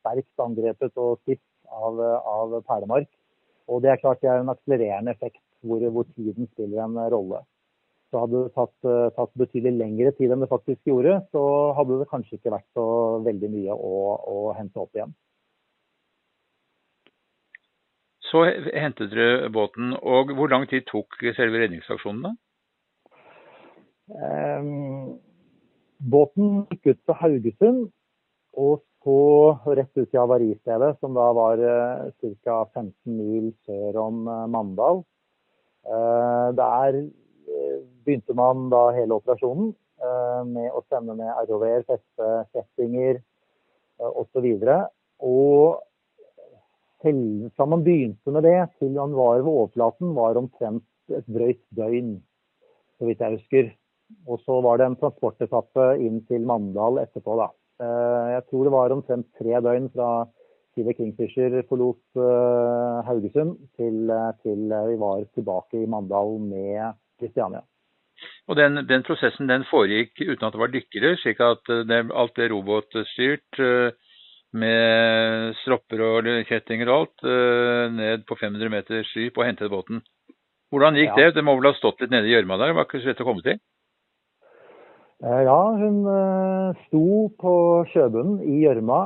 sterkt 0.00 0.42
angrepet 0.42 0.96
og 0.98 1.20
stift 1.20 1.44
av, 1.70 2.00
av 2.00 2.56
perlemark. 2.66 3.06
Og 3.70 3.84
det 3.84 3.92
er 3.92 4.00
klart 4.00 4.22
det 4.24 4.32
er 4.32 4.42
en 4.42 4.50
akselererende 4.50 5.14
effekt 5.14 5.38
hvor, 5.62 5.84
hvor 5.94 6.08
tiden 6.16 6.48
spiller 6.50 6.82
en 6.82 6.98
rolle. 7.12 7.44
Så 8.10 8.24
hadde 8.24 8.44
det 8.44 8.54
tatt, 8.56 8.74
tatt, 9.14 9.30
betydelig 9.38 9.78
lengre 9.78 10.10
tid 10.18 10.32
enn 10.34 10.42
det 10.42 10.50
faktisk 10.50 10.88
gjorde, 10.90 11.20
så 11.30 11.42
hadde 11.78 12.00
det 12.00 12.08
kanskje 12.10 12.40
ikke 12.40 12.54
vært 12.56 12.66
så 12.74 12.84
veldig 13.22 13.50
mye 13.52 13.76
å, 13.76 14.00
å 14.18 14.38
hente 14.58 14.82
opp 14.82 14.98
igjen. 14.98 15.14
Så 18.30 18.44
hentet 18.46 19.10
dere 19.10 19.50
båten, 19.50 19.94
og 20.02 20.30
hvor 20.38 20.50
lang 20.52 20.66
tid 20.70 20.86
tok 20.90 21.18
selve 21.34 21.62
redningsaksjonen 21.62 22.28
da? 22.28 22.34
Um, 24.10 25.18
båten 25.98 26.64
gikk 26.70 26.92
ut 26.92 27.00
fra 27.06 27.16
Haugesund 27.22 27.88
og 28.58 28.82
så 29.00 29.16
rett 29.78 29.96
ut 29.96 30.10
til 30.10 30.20
avaristedet, 30.20 30.92
som 31.00 31.14
da 31.16 31.30
var 31.36 31.62
uh, 31.62 32.10
ca. 32.44 32.60
15 32.74 32.92
mil 33.16 33.50
sør 33.66 33.98
om 34.02 34.26
uh, 34.28 34.44
Mandal. 34.50 35.02
Uh, 35.86 36.50
der 36.58 37.00
begynte 38.04 38.34
man 38.36 38.68
da 38.72 38.88
hele 38.96 39.18
operasjonen 39.20 39.72
med 40.48 40.72
å 40.72 40.80
sende 40.88 41.12
ned 41.18 41.50
ROV-er, 41.50 41.82
feste 41.84 42.28
settinger 42.54 43.18
osv. 44.00 44.46
Og, 44.56 44.86
og 45.28 47.10
fra 47.56 47.66
man 47.68 47.84
begynte 47.84 48.32
med 48.32 48.46
det 48.48 48.56
til 48.80 48.96
han 48.96 49.12
var 49.16 49.42
ved 49.42 49.52
overflaten, 49.52 50.14
var 50.16 50.40
omtrent 50.40 50.86
et 51.12 51.28
drøyt 51.28 51.62
døgn, 51.76 52.16
så 52.98 53.08
vidt 53.08 53.22
jeg 53.24 53.38
husker. 53.38 53.70
Og 54.26 54.40
så 54.42 54.58
var 54.64 54.80
det 54.80 54.88
en 54.88 54.98
transportetappe 54.98 55.86
inn 56.02 56.20
til 56.28 56.46
Mandal 56.48 57.00
etterpå, 57.04 57.36
da. 57.38 57.50
Eh, 57.80 58.26
jeg 58.34 58.46
tror 58.50 58.66
det 58.66 58.74
var 58.74 58.94
omtrent 58.94 59.28
tre 59.38 59.60
døgn 59.64 59.88
fra 59.94 60.10
Siver 60.74 60.94
Kingfisher 60.98 61.60
forlot 61.68 62.20
eh, 62.20 62.98
Haugesund 63.06 63.56
til, 63.78 64.10
eh, 64.12 64.32
til 64.44 64.66
vi 64.90 64.98
var 65.00 65.24
tilbake 65.36 65.80
i 65.80 65.88
Mandal 65.90 66.36
med 66.42 66.98
Kristiania. 67.20 67.62
Og 68.50 68.56
den, 68.58 68.82
den, 68.88 69.04
prosessen 69.06 69.48
den 69.48 69.64
foregikk 69.70 70.18
uten 70.20 70.44
at 70.44 70.52
det 70.52 70.60
var 70.60 70.72
dykkere, 70.72 71.14
slik 71.22 71.40
at 71.40 71.70
det, 71.88 72.02
alt 72.12 72.36
det 72.36 72.50
robotstyrt 72.52 73.60
med 74.56 75.54
stropper 75.62 76.02
og 76.04 76.30
kjettinger 76.48 76.90
og 76.90 76.96
alt, 76.96 77.24
eh, 77.24 77.84
ned 77.94 78.24
på 78.26 78.38
500 78.38 78.72
meters 78.72 79.10
dyp 79.14 79.38
og 79.38 79.46
hentet 79.46 79.70
båten. 79.70 80.02
Hvordan 80.70 80.98
gikk 80.98 81.12
ja. 81.14 81.18
det? 81.18 81.36
Det 81.38 81.44
må 81.44 81.56
vel 81.58 81.70
ha 81.70 81.76
stått 81.78 82.02
litt 82.02 82.14
nede 82.14 82.30
i 82.30 82.34
gjørma 82.34 82.58
der? 82.58 82.72
Det 82.72 82.78
var 82.78 82.88
ikke 82.88 83.02
så 83.02 83.10
lett 83.10 83.22
å 83.22 83.28
komme 83.28 83.46
til? 83.46 83.60
Eh, 85.20 85.40
ja, 85.46 85.60
hun 85.78 86.02
eh, 86.10 86.82
sto 86.88 87.06
på 87.38 87.54
sjøbunnen 87.92 88.42
i 88.46 88.60
gjørma, 88.64 89.00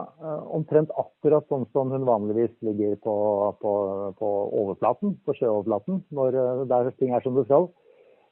omtrent 0.56 0.92
akkurat 0.97 1.49
sånn 1.52 1.66
som 1.76 1.92
hun 1.92 2.09
vanligvis 2.09 2.52
ligger 2.64 2.97
på, 3.04 3.14
på, 3.61 3.73
på 4.21 4.35
overflaten, 4.64 5.18
på 5.25 5.37
sjøoverflaten, 5.40 6.04
når 6.14 6.68
der 6.71 6.92
ting 7.00 7.16
er 7.16 7.25
som 7.25 7.37
det 7.37 7.49
skal. 7.50 7.68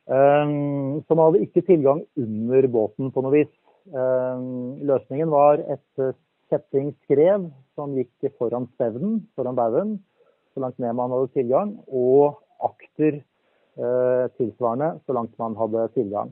Så 0.08 1.14
man 1.14 1.28
hadde 1.28 1.44
ikke 1.44 1.62
tilgang 1.62 2.00
under 2.18 2.66
båten 2.68 3.12
på 3.14 3.22
noe 3.22 3.36
vis. 3.36 3.52
Løsningen 3.86 5.30
var 5.30 5.62
et 5.62 6.16
Kjetting 6.52 6.90
skrev, 7.06 7.46
som 7.72 7.94
gikk 7.96 8.28
foran 8.36 8.66
stevnen, 8.74 9.24
foran 9.32 9.56
baugen, 9.56 10.04
så 10.52 10.60
langt 10.60 10.76
ned 10.82 10.92
man 10.98 11.12
hadde 11.14 11.30
tilgang, 11.32 11.70
og 11.88 12.36
akter 12.60 13.12
eh, 13.16 14.24
tilsvarende 14.36 15.00
så 15.06 15.12
langt 15.16 15.32
man 15.40 15.56
hadde 15.56 15.88
tilgang. 15.94 16.28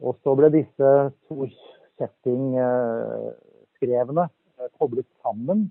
Og 0.00 0.16
så 0.24 0.32
ble 0.38 0.48
disse 0.54 1.12
to 1.28 1.46
kjettingskrevene 2.00 4.24
eh, 4.24 4.70
koblet 4.80 5.08
sammen 5.20 5.68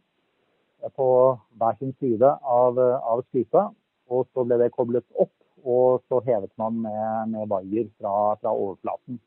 eh, 0.84 0.91
på 0.93 1.41
hver 1.57 1.74
sin 1.79 1.93
side 1.98 2.29
av, 2.45 2.77
av 2.77 3.25
sklypa. 3.31 3.74
Og 4.13 4.29
så 4.29 4.45
ble 4.45 4.62
det 4.62 4.77
koblet 4.77 5.07
opp, 5.17 5.34
og 5.65 6.03
så 6.10 6.22
hevet 6.27 6.51
man 6.62 6.77
med, 6.86 7.34
med 7.34 7.50
vaier 7.50 7.89
fra, 8.00 8.36
fra, 8.41 8.53
overflaten. 8.53 9.19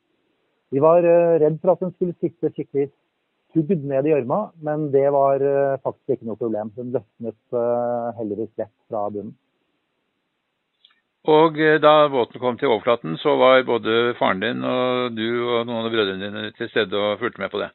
Vi 0.75 0.83
var 0.85 1.05
eh, 1.05 1.39
redd 1.43 1.59
for 1.63 1.75
at 1.75 1.83
den 1.85 1.93
skulle 1.97 2.17
sitte 2.21 2.53
skikkelig 2.55 2.89
sugd 3.55 3.85
ned 3.89 4.07
i 4.07 4.13
gjørma, 4.13 4.41
men 4.65 4.89
det 4.95 5.07
var 5.15 5.43
eh, 5.43 5.81
faktisk 5.85 6.17
ikke 6.17 6.31
noe 6.31 6.41
problem. 6.41 6.73
Den 6.77 6.95
løsnet 6.97 7.59
eh, 7.63 8.09
heldigvis 8.21 8.55
lett 8.61 8.75
fra 8.91 9.09
bunnen. 9.13 9.35
Og 11.29 11.59
da 11.83 11.93
båten 12.09 12.41
kom 12.41 12.57
til 12.57 12.71
overflaten, 12.71 13.19
så 13.21 13.35
var 13.37 13.67
både 13.69 14.15
faren 14.17 14.41
din 14.41 14.63
og 14.65 15.13
du 15.13 15.27
og 15.43 15.67
noen 15.69 15.85
av 15.85 15.93
brødrene 15.93 16.25
dine 16.25 16.45
til 16.57 16.71
stede 16.71 16.97
og 16.97 17.19
fulgte 17.21 17.43
med 17.43 17.53
på 17.53 17.61
det? 17.61 17.69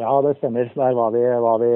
Ja, 0.00 0.12
det 0.24 0.34
stemmer. 0.38 0.70
Der 0.74 0.94
var 0.96 1.10
vi, 1.12 1.22
var 1.44 1.58
vi 1.60 1.70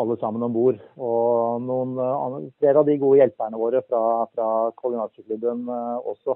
alle 0.00 0.16
sammen 0.18 0.42
om 0.42 0.52
bord. 0.52 0.78
Og 0.98 1.62
noen, 1.62 2.50
flere 2.58 2.82
av 2.82 2.88
de 2.88 2.96
gode 2.98 3.20
hjelperne 3.20 3.60
våre 3.60 3.82
fra, 3.86 4.00
fra 4.34 4.48
koordinatorklubben 4.80 5.68
også, 5.70 6.34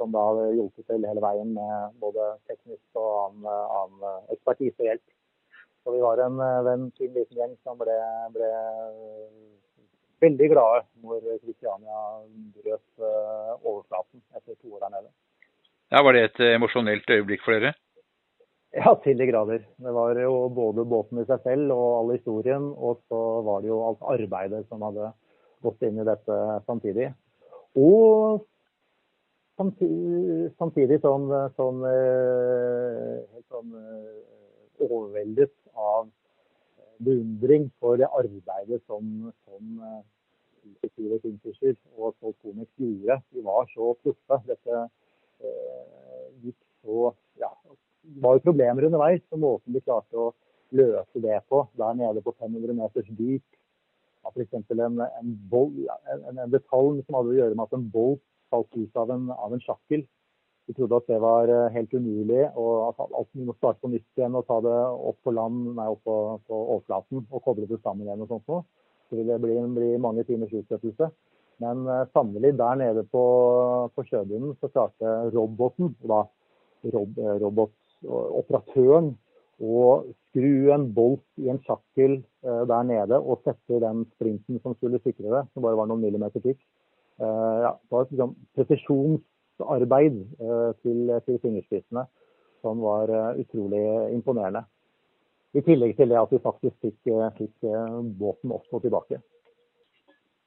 som 0.00 0.10
da 0.14 0.24
hjulpet 0.50 0.88
til 0.90 1.06
hele 1.06 1.22
veien 1.22 1.52
med 1.54 1.94
både 2.02 2.32
teknisk 2.50 2.98
og 2.98 3.12
annen, 3.28 3.50
annen 3.78 4.32
ekspertise 4.34 4.74
og 4.80 4.90
hjelp. 4.90 5.04
Så 5.84 5.92
vi 5.92 6.00
var 6.00 6.18
en, 6.24 6.40
eh, 6.40 6.72
en 6.72 6.90
fin 6.98 7.12
liten 7.12 7.36
gjeng 7.36 7.56
som 7.62 7.76
ble, 7.78 7.94
ble 8.32 8.50
veldig 10.24 10.48
glade 10.54 10.82
når 11.04 11.26
Kristiania 11.42 11.98
brøt 12.56 13.04
eh, 13.04 13.50
overflaten 13.60 14.22
etter 14.32 14.56
to 14.56 14.72
år 14.72 14.86
der 14.86 14.94
nede. 14.96 15.10
Ja, 15.92 16.02
Var 16.02 16.16
det 16.16 16.22
et 16.24 16.40
emosjonelt 16.54 17.10
øyeblikk 17.10 17.44
for 17.44 17.52
dere? 17.52 17.74
Ja, 18.74 18.90
til 19.04 19.18
de 19.18 19.26
grader. 19.28 19.60
Det 19.78 19.92
var 19.94 20.18
jo 20.18 20.48
både 20.50 20.82
båten 20.88 21.20
i 21.22 21.26
seg 21.28 21.44
selv 21.44 21.70
og 21.74 21.90
all 22.00 22.08
historien, 22.16 22.72
og 22.74 22.98
så 23.06 23.20
var 23.46 23.62
det 23.62 23.70
jo 23.70 23.82
alt 23.86 24.02
arbeidet 24.16 24.64
som 24.66 24.82
hadde 24.82 25.12
gått 25.62 25.86
inn 25.86 26.00
i 26.02 26.06
dette 26.08 26.38
samtidig. 26.66 27.12
Og 27.78 28.42
samtidig, 29.60 30.50
samtidig 30.58 30.98
sånn, 31.04 31.30
eh, 31.86 33.22
helt 33.30 33.46
sånn 33.54 33.78
overveldet 34.82 35.54
av 35.78 36.08
eh, 36.10 36.90
beundring 36.98 37.70
for 37.78 38.02
det 38.02 38.10
arbeidet 38.10 38.82
som, 38.88 39.30
som 39.46 39.78
Siver 40.96 41.22
Kingfisher 41.22 41.76
og 41.94 42.16
Stolt 42.18 42.42
Komics 42.42 42.74
gjorde. 42.80 43.22
De 43.30 43.46
var 43.46 43.70
så 43.70 43.94
proffe. 44.02 44.42
Dette 44.50 44.82
eh, 44.82 46.26
gikk 46.42 46.58
så 46.82 47.12
var 48.24 48.38
jo 48.38 48.46
problemer 48.48 48.86
underveis, 48.88 49.22
og 49.32 49.42
måten 49.42 49.74
de 49.74 49.82
klarte 49.84 50.18
å 50.18 50.32
løse 50.74 51.22
det 51.22 51.38
på 51.50 51.62
der 51.78 51.96
nede 51.98 52.22
på 52.24 52.34
500 52.38 52.76
meters 52.78 53.10
dyp. 53.18 53.44
F.eks. 54.24 54.54
En, 54.56 54.80
en, 54.80 55.32
en, 55.44 56.38
en, 56.38 56.52
detalj 56.52 57.02
som 57.04 57.18
hadde 57.18 57.34
å 57.34 57.38
gjøre 57.38 57.56
med 57.58 57.66
at 57.66 57.76
en 57.76 57.88
bolt 57.92 58.22
falt 58.52 58.70
ut 58.76 59.00
av 59.00 59.12
en, 59.12 59.28
av 59.34 59.52
en 59.52 59.60
sjakkel 59.60 60.06
vi 60.66 60.74
trodde 60.74 60.96
at 60.96 61.08
det 61.10 61.18
var 61.20 61.50
eh, 61.52 61.72
helt 61.74 61.92
umulig, 61.92 62.44
og 62.56 62.86
at 62.88 63.02
alt 63.04 63.28
må 63.36 63.52
starte 63.58 63.82
på 63.82 63.90
nytt 63.92 64.06
igjen 64.16 64.36
og 64.38 64.46
ta 64.48 64.60
det 64.64 64.76
opp 65.10 65.18
på 65.24 65.34
land, 65.36 65.74
nei, 65.76 65.90
opp 65.92 66.00
på, 66.08 66.16
på 66.48 66.60
overflaten 66.62 67.20
og 67.28 67.44
koble 67.44 67.68
det 67.68 67.80
sammen 67.82 68.06
igjen 68.06 68.24
og 68.24 68.30
sånt 68.32 68.48
noe. 68.48 68.64
Så 69.10 69.18
vil 69.18 69.28
det 69.28 69.40
bli, 69.42 69.58
bli 69.76 69.90
mange 70.00 70.24
timers 70.24 70.54
utsettelse. 70.56 71.10
Men 71.62 71.84
uh, 71.86 72.06
sannelig, 72.16 72.54
der 72.58 72.80
nede 72.80 73.04
på, 73.12 73.24
på 73.94 74.06
sjøbunnen 74.08 74.56
så 74.58 74.72
klarte 74.72 75.12
roboten, 75.34 75.92
da 76.02 76.24
rob, 76.94 77.20
eh, 77.20 77.36
robotoperatøren, 78.04 79.14
å 79.64 79.82
skru 80.28 80.72
en 80.74 80.88
bolt 80.96 81.22
i 81.38 81.50
en 81.52 81.60
sjakkel 81.62 82.16
uh, 82.46 82.64
der 82.68 82.86
nede 82.88 83.20
og 83.20 83.44
sette 83.46 83.78
den 83.82 84.02
sprinten 84.16 84.58
som 84.64 84.74
skulle 84.74 85.00
sikre 85.04 85.30
det, 85.30 85.44
som 85.52 85.62
bare 85.62 85.78
var 85.78 85.88
noen 85.90 86.02
millimeter 86.02 86.42
tykk. 86.42 86.58
Uh, 87.22 87.62
ja, 87.62 87.72
det 87.78 87.94
var 87.94 88.06
et 88.06 88.14
liksom, 88.14 88.34
presisjonsarbeid 88.58 90.16
eh, 90.42 90.70
til, 90.82 91.12
til 91.26 91.38
fingerspissene 91.42 92.02
som 92.64 92.80
var 92.82 93.12
eh, 93.12 93.42
utrolig 93.44 93.84
imponerende. 94.16 94.64
I 95.54 95.62
tillegg 95.62 95.94
til 95.98 96.10
det 96.10 96.18
at 96.18 96.32
vi 96.34 96.42
faktisk 96.42 96.74
fikk, 96.82 96.98
eh, 97.12 97.30
fikk 97.38 97.68
båten 98.18 98.54
opp 98.56 98.66
og 98.74 98.82
tilbake. 98.82 99.20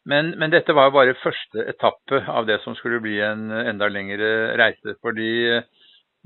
Men, 0.07 0.33
men, 0.39 0.51
dette 0.51 0.75
var 0.75 0.87
jo 0.87 0.95
bare 0.95 1.17
første 1.19 1.63
etappe 1.67 2.21
av 2.31 2.47
det 2.47 2.61
som 2.63 2.75
skulle 2.79 3.01
bli 3.03 3.17
en 3.23 3.51
enda 3.51 3.89
lengre 3.91 4.29
reise. 4.59 4.95
fordi 5.03 5.59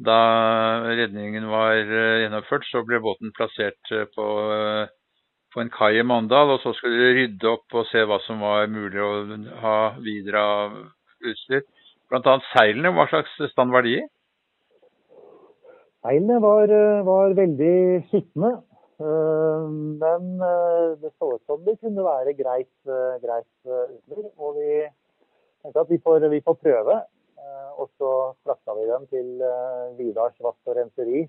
da 0.05 0.21
redningen 0.87 1.45
var 1.51 1.75
gjennomført, 1.77 2.65
så 2.69 2.81
ble 2.87 3.01
båten 3.03 3.33
plassert 3.37 3.91
på, 4.15 4.25
på 5.53 5.61
en 5.61 5.69
kai 5.73 5.99
i 5.99 6.05
Mandal. 6.07 6.55
Og 6.55 6.63
så 6.63 6.73
skulle 6.77 6.97
de 6.97 7.13
rydde 7.19 7.51
opp 7.51 7.77
og 7.77 7.85
se 7.91 8.01
hva 8.07 8.17
som 8.25 8.41
var 8.41 8.71
mulig 8.71 9.01
å 9.03 9.11
ha 9.61 9.77
videre 10.01 10.41
av 10.55 10.79
utstyr. 11.21 11.63
Bl.a. 12.11 12.39
seilene, 12.51 12.91
hva 12.91 13.05
slags 13.07 13.37
stand 13.53 13.71
var 13.71 13.85
de 13.87 13.99
i? 14.01 14.01
Seilene 16.01 16.41
var, 16.41 16.71
eh, 16.73 17.03
var 17.05 17.35
veldig 17.37 17.75
skitne. 18.09 18.49
Eh, 19.01 19.65
men 20.01 20.41
eh, 20.47 20.97
det 21.01 21.11
så 21.15 21.29
ut 21.35 21.45
som 21.45 21.61
det 21.65 21.77
kunne 21.79 22.03
være 22.05 22.33
greit, 22.37 22.73
greit 23.23 23.71
utstyr. 23.71 24.27
Og 24.37 24.57
vi 24.57 24.81
tenkte 25.61 25.85
at 25.85 25.93
vi 25.93 26.01
får, 26.03 26.27
vi 26.33 26.41
får 26.41 26.57
prøve. 26.65 26.97
Og 27.81 27.87
så 27.97 28.09
frakta 28.45 28.75
vi 28.77 28.87
dem 28.89 29.07
til 29.09 29.29
Vidars 29.97 30.35
vatt 30.43 30.69
og 30.69 30.75
renseri 30.77 31.23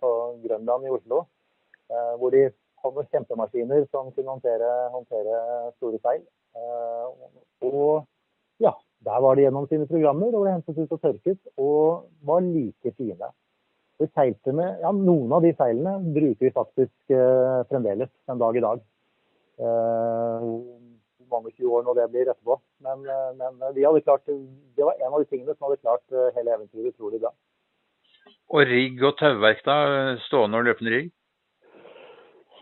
på 0.00 0.10
Grønland 0.42 0.86
i 0.86 0.92
Oslo. 0.92 1.22
Hvor 2.20 2.34
de 2.34 2.50
med 2.90 3.08
kjempemaskiner 3.14 3.84
som 3.90 4.10
kunne 4.12 4.34
håndtere, 4.34 4.70
håndtere 4.92 5.36
store 5.78 6.00
feil. 6.02 6.24
Og 7.62 8.02
ja, 8.62 8.72
der 9.06 9.20
var 9.24 9.34
de 9.34 9.46
gjennom 9.46 9.68
sine 9.70 9.86
programmer 9.90 10.34
og 10.34 10.44
ble 10.44 10.56
hentet 10.56 10.78
ut 10.82 10.96
og 10.96 11.00
tørket, 11.02 11.38
og 11.58 12.04
var 12.26 12.44
like 12.44 12.94
fine. 12.98 13.30
Vi 14.00 14.08
seilte 14.10 14.54
med, 14.56 14.80
ja, 14.82 14.90
Noen 14.92 15.32
av 15.36 15.44
de 15.44 15.52
seilene 15.58 15.98
bruker 16.14 16.48
vi 16.48 16.54
faktisk 16.54 17.14
eh, 17.14 17.62
fremdeles 17.70 18.10
en 18.30 18.40
dag 18.40 18.58
i 18.58 18.64
dag. 18.64 18.80
Eh, 21.32 21.38
mange 21.38 21.52
20 21.56 21.72
år 21.76 21.84
når 21.86 21.98
det 21.98 22.10
blir 22.12 22.28
etterpå. 22.28 22.58
Men, 22.80 23.06
eh, 23.08 23.32
men 23.38 23.74
vi 23.74 23.84
hadde 23.84 24.00
klart, 24.00 24.26
det 24.26 24.84
var 24.84 24.94
en 25.00 25.12
av 25.12 25.20
de 25.20 25.30
tingene 25.30 25.54
som 25.56 25.68
hadde 25.68 25.80
klart 25.80 26.04
eh, 26.12 26.32
hele 26.36 26.54
eventyret 26.54 26.94
utrolig 26.94 27.20
bra. 27.20 27.32
Og 28.52 28.66
rigg 28.68 29.02
og 29.02 29.16
tauverk, 29.18 29.62
da? 29.64 30.16
Stående 30.26 30.58
og 30.58 30.66
løpende 30.68 30.92
rigg? 30.92 31.10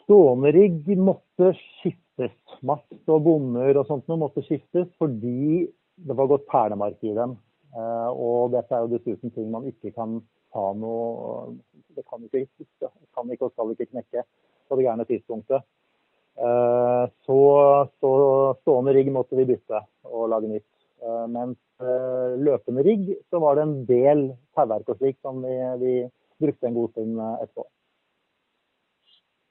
Stående 0.04 0.52
rigg 0.54 0.86
måtte 0.98 1.52
skiftes. 1.58 2.36
Mast 2.62 3.08
og 3.08 3.24
bommer 3.24 3.76
og 3.80 3.86
sånt 3.88 4.06
noe 4.08 4.20
måtte 4.20 4.44
skiftes 4.44 4.86
fordi 5.00 5.66
det 6.00 6.16
var 6.16 6.28
gått 6.30 6.46
perlemark 6.50 7.00
i 7.02 7.14
dem. 7.16 7.36
Eh, 7.74 8.10
og 8.10 8.52
dette 8.54 8.74
er 8.74 8.84
jo 8.84 8.94
dessuten 8.94 9.34
ting 9.34 9.50
man 9.50 9.66
ikke 9.70 9.92
kan 9.94 10.20
ta 10.54 10.72
noe 10.74 11.56
Det 11.94 12.04
kan 12.06 12.22
ikke. 12.22 12.46
Kan 13.14 13.30
ikke 13.30 13.48
og 13.48 13.52
skal 13.52 13.74
ikke 13.74 13.90
knekke 13.90 14.22
på 14.70 14.78
det 14.78 14.86
gærne 14.86 15.06
tidspunktet. 15.08 15.66
Eh, 16.40 17.04
så, 17.26 17.40
så 18.00 18.12
stående 18.62 18.94
rigg 18.96 19.10
måtte 19.12 19.36
vi 19.36 19.48
bytte 19.50 19.82
og 20.08 20.30
lage 20.32 20.48
nytt. 20.48 20.68
Eh, 21.04 21.26
mens 21.32 21.58
løpende 21.80 22.82
rigg 22.84 23.06
så 23.32 23.38
var 23.40 23.56
det 23.56 23.62
en 23.64 23.76
del 23.88 24.18
tauverk 24.52 24.90
og 24.92 24.98
slik 24.98 25.16
som 25.24 25.38
vi, 25.40 25.54
vi 25.80 25.92
brukte 26.44 26.68
en 26.68 26.74
god 26.76 26.90
stund 26.92 27.22
etterpå. 27.40 27.64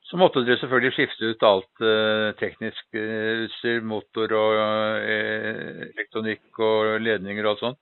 Så 0.05 0.17
måtte 0.17 0.43
dere 0.46 0.58
selvfølgelig 0.62 0.93
skifte 0.93 1.31
ut 1.31 1.46
alt 1.46 1.84
eh, 1.86 2.27
teknisk 2.38 3.00
utstyr, 3.01 3.81
motor 3.86 4.34
og 4.38 4.62
eh, 5.10 5.89
elektronikk 5.89 6.62
og 6.65 6.96
ledninger 7.01 7.46
og 7.46 7.51
alt 7.51 7.65
sånt? 7.65 7.81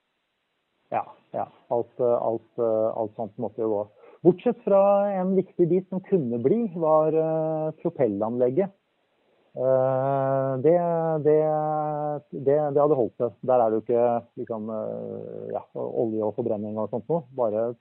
Ja. 0.95 1.03
ja. 1.35 1.47
Alt, 1.75 1.99
alt, 1.99 2.63
alt, 2.63 3.15
sånt 3.19 3.35
måtte 3.43 3.63
jo 3.63 3.71
gå. 3.73 3.85
Bortsett 4.27 4.63
fra 4.63 4.81
en 5.11 5.35
viktig 5.35 5.67
bit 5.71 5.91
som 5.91 6.03
kunne 6.07 6.39
bli, 6.43 6.65
var 6.79 7.15
propellanlegget. 7.83 8.71
Uh, 9.57 10.59
det, 10.61 10.75
det, 11.25 11.37
det, 12.29 12.57
det, 12.75 12.81
hadde 12.81 12.97
holdt 12.99 13.15
seg. 13.17 13.37
Der 13.49 13.63
er 13.63 13.71
det 13.71 13.79
jo 13.79 13.85
ikke 13.85 14.03
liksom, 14.43 14.67
uh, 14.69 15.47
ja, 15.49 15.63
olje 15.73 16.27
og 16.27 16.35
forbrenning 16.37 16.77
og 16.77 16.91
sånt 16.91 17.09
noe. 17.09 17.23
Bare 17.37 17.71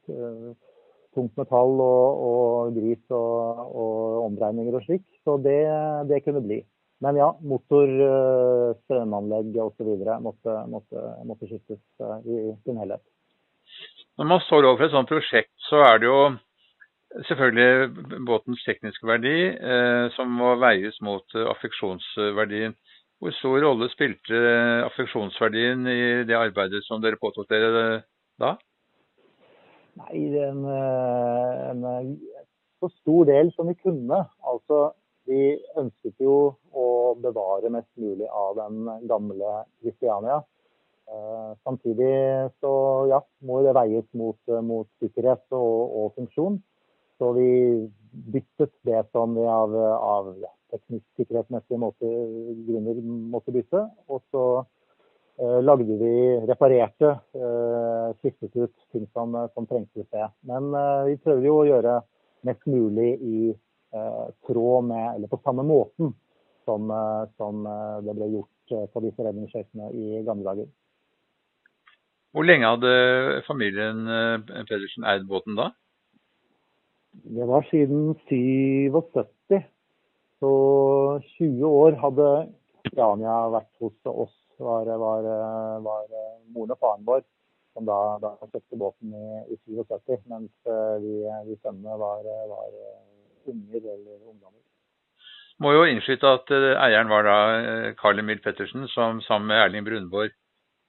tungt 1.16 1.36
metall 1.36 1.76
og, 1.80 2.22
og 2.30 2.78
gris 2.78 3.02
og, 3.12 3.60
og, 3.66 3.98
omdreininger 4.30 4.78
og 4.78 4.86
slik. 4.88 5.04
Så 5.24 5.36
det, 5.44 5.60
det, 6.08 6.22
kunne 6.24 6.44
bli. 6.44 6.62
Men 7.04 7.20
ja, 7.20 7.28
motor, 7.44 7.92
strømanlegg 8.86 9.58
osv. 9.60 9.92
Måtte, 10.24 10.56
måtte, 10.72 11.04
måtte 11.28 11.48
skiftes 11.50 11.80
i 12.24 12.40
sin 12.64 12.80
helhet. 12.80 13.04
Når 14.16 14.28
man 14.32 14.40
står 14.46 14.64
overfor 14.64 14.88
et 14.88 14.94
sånt 14.94 15.10
prosjekt, 15.10 15.52
så 15.68 15.82
er 15.84 16.00
det 16.00 16.08
jo 16.08 16.20
selvfølgelig 17.28 18.24
båtens 18.26 18.62
tekniske 18.66 19.08
verdi 19.08 19.36
eh, 19.54 20.06
som 20.16 20.30
må 20.36 20.54
veies 20.60 20.98
mot 21.04 21.36
uh, 21.36 21.48
affeksjonsverdien. 21.54 22.76
Hvor 23.16 23.32
stor 23.32 23.62
rolle 23.64 23.88
spilte 23.88 24.40
affeksjonsverdien 24.84 25.86
i 25.88 26.00
det 26.28 26.36
arbeidet 26.36 26.82
som 26.84 27.00
dere 27.00 27.16
påtok 27.20 27.48
dere 27.48 28.02
da? 28.40 28.56
Nei, 29.96 30.26
en, 30.44 30.64
eh, 30.68 31.70
en, 31.70 32.10
så 32.80 32.90
stor 32.98 33.24
del 33.30 33.52
som 33.56 33.70
vi 33.70 33.76
kunne. 33.80 34.18
Altså, 34.44 34.90
vi 35.26 35.56
ønsket 35.80 36.20
jo 36.22 36.36
å 36.76 36.88
bevare 37.22 37.72
mest 37.72 37.90
mulig 37.96 38.28
av 38.28 38.58
den 38.60 39.08
gamle 39.08 39.62
Kristiania. 39.80 40.42
Eh, 41.06 41.50
samtidig 41.64 42.12
så 42.60 42.72
ja, 43.10 43.20
må 43.46 43.60
det 43.62 43.74
veies 43.78 44.06
mot, 44.18 44.38
eh, 44.50 44.62
mot 44.62 44.88
sikkerhet 45.02 45.44
og, 45.54 45.96
og, 46.00 46.08
funksjon. 46.18 46.58
Så 47.18 47.32
vi 47.32 47.50
byttet 48.10 48.72
det 48.82 49.02
som 49.12 49.34
vi 49.34 49.44
av, 49.48 49.76
av 49.76 50.32
ja, 50.42 50.50
teknisk 50.72 51.04
sikkerhetsmessige 51.16 51.92
grunner 52.66 53.00
måtte 53.32 53.54
bytte. 53.54 53.84
Og 54.12 54.22
så 54.32 54.44
eh, 55.40 55.60
lagde 55.64 55.98
vi, 56.00 56.14
reparerte, 56.48 57.14
eh, 57.36 58.08
skiftet 58.20 58.56
ut 58.56 58.74
ting 58.92 59.06
som, 59.12 59.36
som 59.54 59.68
trengtes 59.68 60.08
det. 60.12 60.28
Men 60.48 60.72
eh, 60.74 61.02
vi 61.10 61.20
prøvde 61.24 61.48
jo 61.48 61.60
å 61.62 61.68
gjøre 61.68 61.98
mest 62.46 62.68
mulig 62.68 63.10
i 63.20 63.38
eh, 63.52 64.24
tråd 64.48 64.90
med, 64.92 65.06
eller 65.14 65.32
på 65.32 65.40
samme 65.44 65.64
måten 65.66 66.12
som, 66.66 66.90
som 67.38 67.62
det 68.02 68.12
ble 68.18 68.26
gjort 68.32 68.72
på 68.90 69.02
disse 69.04 69.22
redningsskøytene 69.22 69.92
i 69.94 70.24
gamle 70.26 70.48
dager. 70.48 70.66
Hvor 72.36 72.44
lenge 72.44 72.68
hadde 72.68 72.90
familien 73.46 74.02
eh, 74.12 74.64
Pedersen 74.68 75.06
eid 75.08 75.22
båten 75.30 75.56
da? 75.56 75.70
Det 77.24 77.46
var 77.48 77.62
siden 77.70 78.14
77. 78.28 79.62
Så 80.40 80.50
20 81.38 81.64
år 81.64 81.96
hadde 82.02 82.26
Krania 82.92 83.36
vært 83.54 83.72
hos 83.80 83.94
oss. 84.12 84.34
Var, 84.58 84.88
var, 85.00 85.26
var 85.84 86.04
moren 86.54 86.72
og 86.72 86.78
faren 86.80 87.02
vår 87.04 87.24
som 87.76 87.84
da, 87.84 87.96
da 88.22 88.30
kjøpte 88.40 88.78
båten 88.80 89.12
i, 89.12 89.26
i 89.52 89.56
77, 89.68 90.22
mens 90.32 90.52
eh, 90.64 90.94
vi, 91.02 91.16
vi 91.44 91.56
sønnene 91.60 91.98
var, 92.00 92.22
var 92.48 92.70
unger 93.52 93.82
eller 93.82 94.14
ungdommer. 94.30 94.62
Må 95.60 95.74
jo 95.74 95.84
innskyte 95.84 96.30
at 96.38 96.54
eh, 96.56 96.72
eieren 96.86 97.12
var 97.12 97.28
da 97.28 97.36
Carl 98.00 98.22
Emil 98.22 98.40
Pettersen, 98.40 98.88
som 98.94 99.20
sammen 99.28 99.52
med 99.52 99.60
Erling 99.60 99.84
Brunborg 99.84 100.32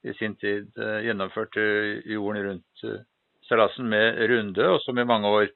i 0.02 0.14
sin 0.18 0.36
tid 0.36 0.70
eh, 0.78 1.00
gjennomførte 1.06 1.62
jorden 2.06 2.44
rundt 2.46 2.84
eh, 2.84 3.00
seilasen 3.48 3.88
med 3.90 4.20
runde, 4.30 4.68
og 4.68 4.80
som 4.84 4.98
i 4.98 5.06
mange 5.08 5.28
år 5.28 5.48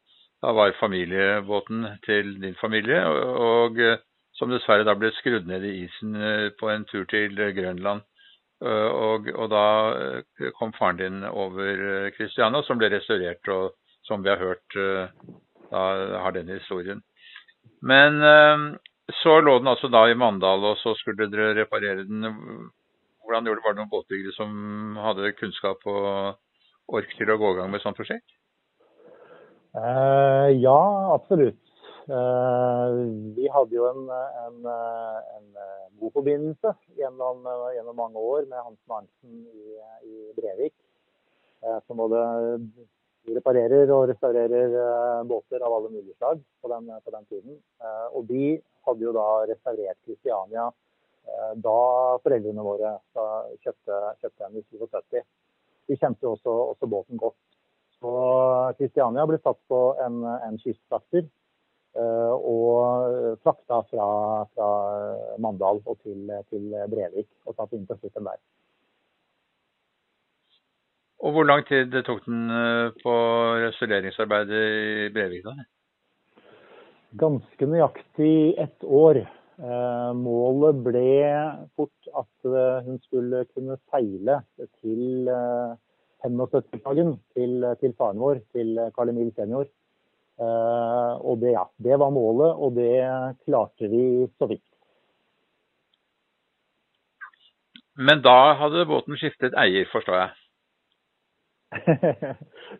da 0.42 0.52
var 0.52 0.74
familiebåten 0.80 1.86
til 2.06 2.34
din 2.42 2.56
familie, 2.60 3.02
og 3.06 3.78
eh, 3.80 4.00
som 4.34 4.50
dessverre 4.50 4.86
da 4.88 4.94
ble 4.98 5.12
skrudd 5.18 5.46
ned 5.46 5.64
i 5.68 5.74
isen 5.84 6.16
på 6.58 6.70
en 6.72 6.86
tur 6.88 7.04
til 7.10 7.36
Grønland. 7.36 8.00
Og, 8.62 9.26
og 9.34 9.48
da 9.50 9.64
kom 10.56 10.70
faren 10.72 10.98
din 11.00 11.24
over 11.26 12.10
Kristiania, 12.16 12.62
som 12.62 12.78
ble 12.78 12.88
restaurert, 12.94 13.48
og 13.52 13.74
som 14.06 14.22
vi 14.24 14.30
har 14.30 14.38
hørt, 14.40 14.76
da 15.68 15.82
har 16.24 16.32
den 16.32 16.48
historien. 16.48 17.02
Men 17.82 18.22
så 19.20 19.40
lå 19.40 19.58
den 19.58 19.68
altså 19.68 19.90
da 19.92 20.06
i 20.08 20.14
Mandal, 20.14 20.64
og 20.64 20.78
så 20.80 20.94
skulle 20.98 21.28
dere 21.28 21.56
reparere 21.60 22.06
den. 22.08 22.24
Hvordan 23.22 23.44
gjorde 23.46 23.60
det? 23.60 23.66
Var 23.66 23.74
det 23.74 23.82
noen 23.82 23.92
båtbyggere 23.92 24.36
som 24.36 24.96
hadde 25.08 25.34
kunnskap 25.38 25.84
og 25.86 26.38
ork 26.96 27.18
til 27.18 27.30
å 27.30 27.38
gå 27.42 27.52
i 27.52 27.58
gang 27.60 27.70
med 27.70 27.82
et 27.82 27.86
sånt 27.86 27.98
prosjekt? 27.98 28.30
Uh, 29.72 30.48
ja, 30.60 30.80
absolutt. 31.14 31.58
Uh, 32.10 32.88
vi 33.36 33.46
hadde 33.54 33.76
jo 33.76 33.86
en, 33.88 34.08
en, 34.44 34.56
en 34.66 35.46
god 36.00 36.12
forbindelse 36.18 36.74
gjennom, 36.98 37.46
gjennom, 37.76 37.96
mange 37.96 38.18
år 38.18 38.48
med 38.50 38.58
Hansen 38.58 38.96
Arntzen 38.98 39.38
i, 39.46 39.78
i 40.08 40.16
Brevik. 40.36 40.74
Uh, 41.62 41.78
som 41.86 42.02
både 42.02 42.20
reparerer 43.32 43.90
og 43.94 44.08
restaurerer 44.10 44.72
båter 45.30 45.62
av 45.62 45.76
alle 45.76 45.92
mulige 45.94 46.16
slag 46.16 46.40
på 46.60 46.70
den, 46.72 46.90
på 47.04 47.12
den 47.14 47.26
tiden. 47.30 47.58
og 48.10 48.24
de 48.26 48.56
hadde 48.82 49.04
jo 49.06 49.12
da 49.14 49.26
restaurert 49.46 50.00
Kristiania 50.02 50.72
Eh, 51.22 51.52
da 51.64 51.78
foreldrene 52.24 52.64
våre 52.66 52.96
kjøpte, 53.62 53.98
kjøpte 54.22 54.48
en 54.48 54.58
i 54.58 54.64
77. 54.66 55.22
De 55.90 55.98
kjente 55.98 56.28
også, 56.28 56.54
også, 56.72 56.88
båten 56.90 57.20
godt. 57.20 57.38
Så 58.02 58.12
Kristiania 58.78 59.24
ble 59.30 59.38
satt 59.38 59.60
på 59.70 59.80
en, 60.02 60.22
en 60.26 60.56
kystfrakter 60.58 61.22
eh, 61.22 62.32
og 62.34 63.36
frakta 63.44 63.78
fra, 63.92 64.06
fra, 64.56 64.70
Mandal 65.42 65.78
og 65.84 66.00
til, 66.02 66.32
til, 66.50 66.72
Brevik 66.90 67.28
og 67.46 67.54
satt 67.54 67.76
inn 67.76 67.86
på 67.86 67.98
slutten 68.00 68.26
der. 68.26 68.40
Og 71.22 71.36
Hvor 71.36 71.46
lang 71.46 71.62
tid 71.68 71.94
tok 72.02 72.24
den 72.26 72.50
eh, 72.50 72.88
på 73.04 73.14
restaureringsarbeidet 73.68 74.64
i 74.80 75.12
Brevik? 75.14 75.46
da? 75.46 75.54
Ganske 77.22 77.70
nøyaktig 77.70 78.34
ett 78.58 78.82
år. 78.82 79.22
Eh, 79.62 80.10
målet 80.18 80.82
ble 80.82 81.06
fort 81.78 82.12
at 82.18 82.52
hun 82.82 82.98
skulle 83.06 83.44
kunne 83.52 83.78
seile 83.92 84.40
til 84.80 85.30
75-dagen 86.24 87.14
eh, 87.14 87.22
til, 87.36 87.64
til, 87.80 87.94
faren 87.98 88.20
vår, 88.22 88.42
til 88.56 88.76
Carl 88.96 89.12
Emil 89.12 89.32
senior. 89.36 89.70
Og 90.42 91.36
det, 91.38 91.52
ja, 91.54 91.62
det 91.84 91.98
var 92.00 92.10
målet, 92.10 92.56
og 92.56 92.72
det 92.74 92.96
klarte 93.44 93.86
vi 93.86 94.26
så 94.40 94.48
vidt. 94.50 94.64
Men 97.94 98.22
da 98.24 98.54
hadde 98.58 98.88
båten 98.88 99.18
skiftet 99.20 99.54
eier, 99.60 99.86
forstår 99.92 100.16
jeg? 100.18 100.30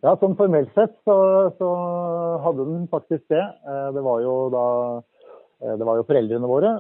ja, 0.04 0.14
sånn 0.20 0.34
formelt 0.40 0.72
sett 0.74 0.96
så, 1.06 1.16
så, 1.60 1.68
hadde 2.44 2.66
den 2.66 2.88
faktisk 2.90 3.28
det. 3.30 3.44
Det 3.94 4.02
var 4.04 4.24
jo 4.24 4.36
da 4.52 4.66
det 5.62 5.86
var 5.86 6.00
jo 6.00 6.08
foreldrene 6.08 6.48
våre, 6.50 6.70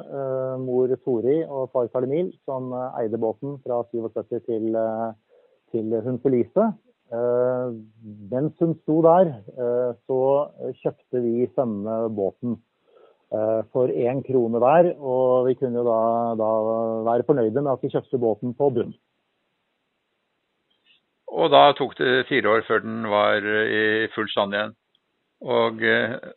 mor 0.58 0.90
Tori 1.04 1.36
og 1.44 1.68
far 1.70 1.86
Karl 1.92 2.08
Emil, 2.08 2.32
som 2.48 2.72
eide 2.98 3.20
båten 3.22 3.60
fra 3.62 3.84
77 3.92 4.40
til, 4.48 4.72
til 5.72 5.96
hun 6.04 6.20
forliste. 6.22 6.70
Mens 8.32 8.60
hun 8.62 8.76
sto 8.82 9.00
der, 9.04 9.34
så 10.08 10.20
kjøpte 10.80 11.20
vi 11.20 11.48
samme 11.52 11.96
båten 12.16 12.56
Eh, 13.32 13.62
for 13.72 13.88
én 13.88 14.20
krone 14.26 14.60
hver. 14.60 14.92
Og 15.00 15.46
vi 15.48 15.54
kunne 15.56 15.80
jo 15.80 15.86
da, 15.86 16.00
da, 16.40 16.50
være 17.08 17.26
fornøyde 17.28 17.62
med 17.62 17.72
at 17.72 17.82
vi 17.84 17.92
kjøpte 17.94 18.20
båten 18.20 18.52
på 18.58 18.68
bunn. 18.76 18.92
Og 21.32 21.48
da 21.48 21.62
tok 21.72 21.96
det 21.96 22.26
fire 22.28 22.50
år 22.52 22.64
før 22.68 22.84
den 22.84 23.06
var 23.08 23.40
i 23.40 24.08
full 24.12 24.28
stand 24.28 24.52
igjen. 24.52 24.74
Og, 25.42 25.80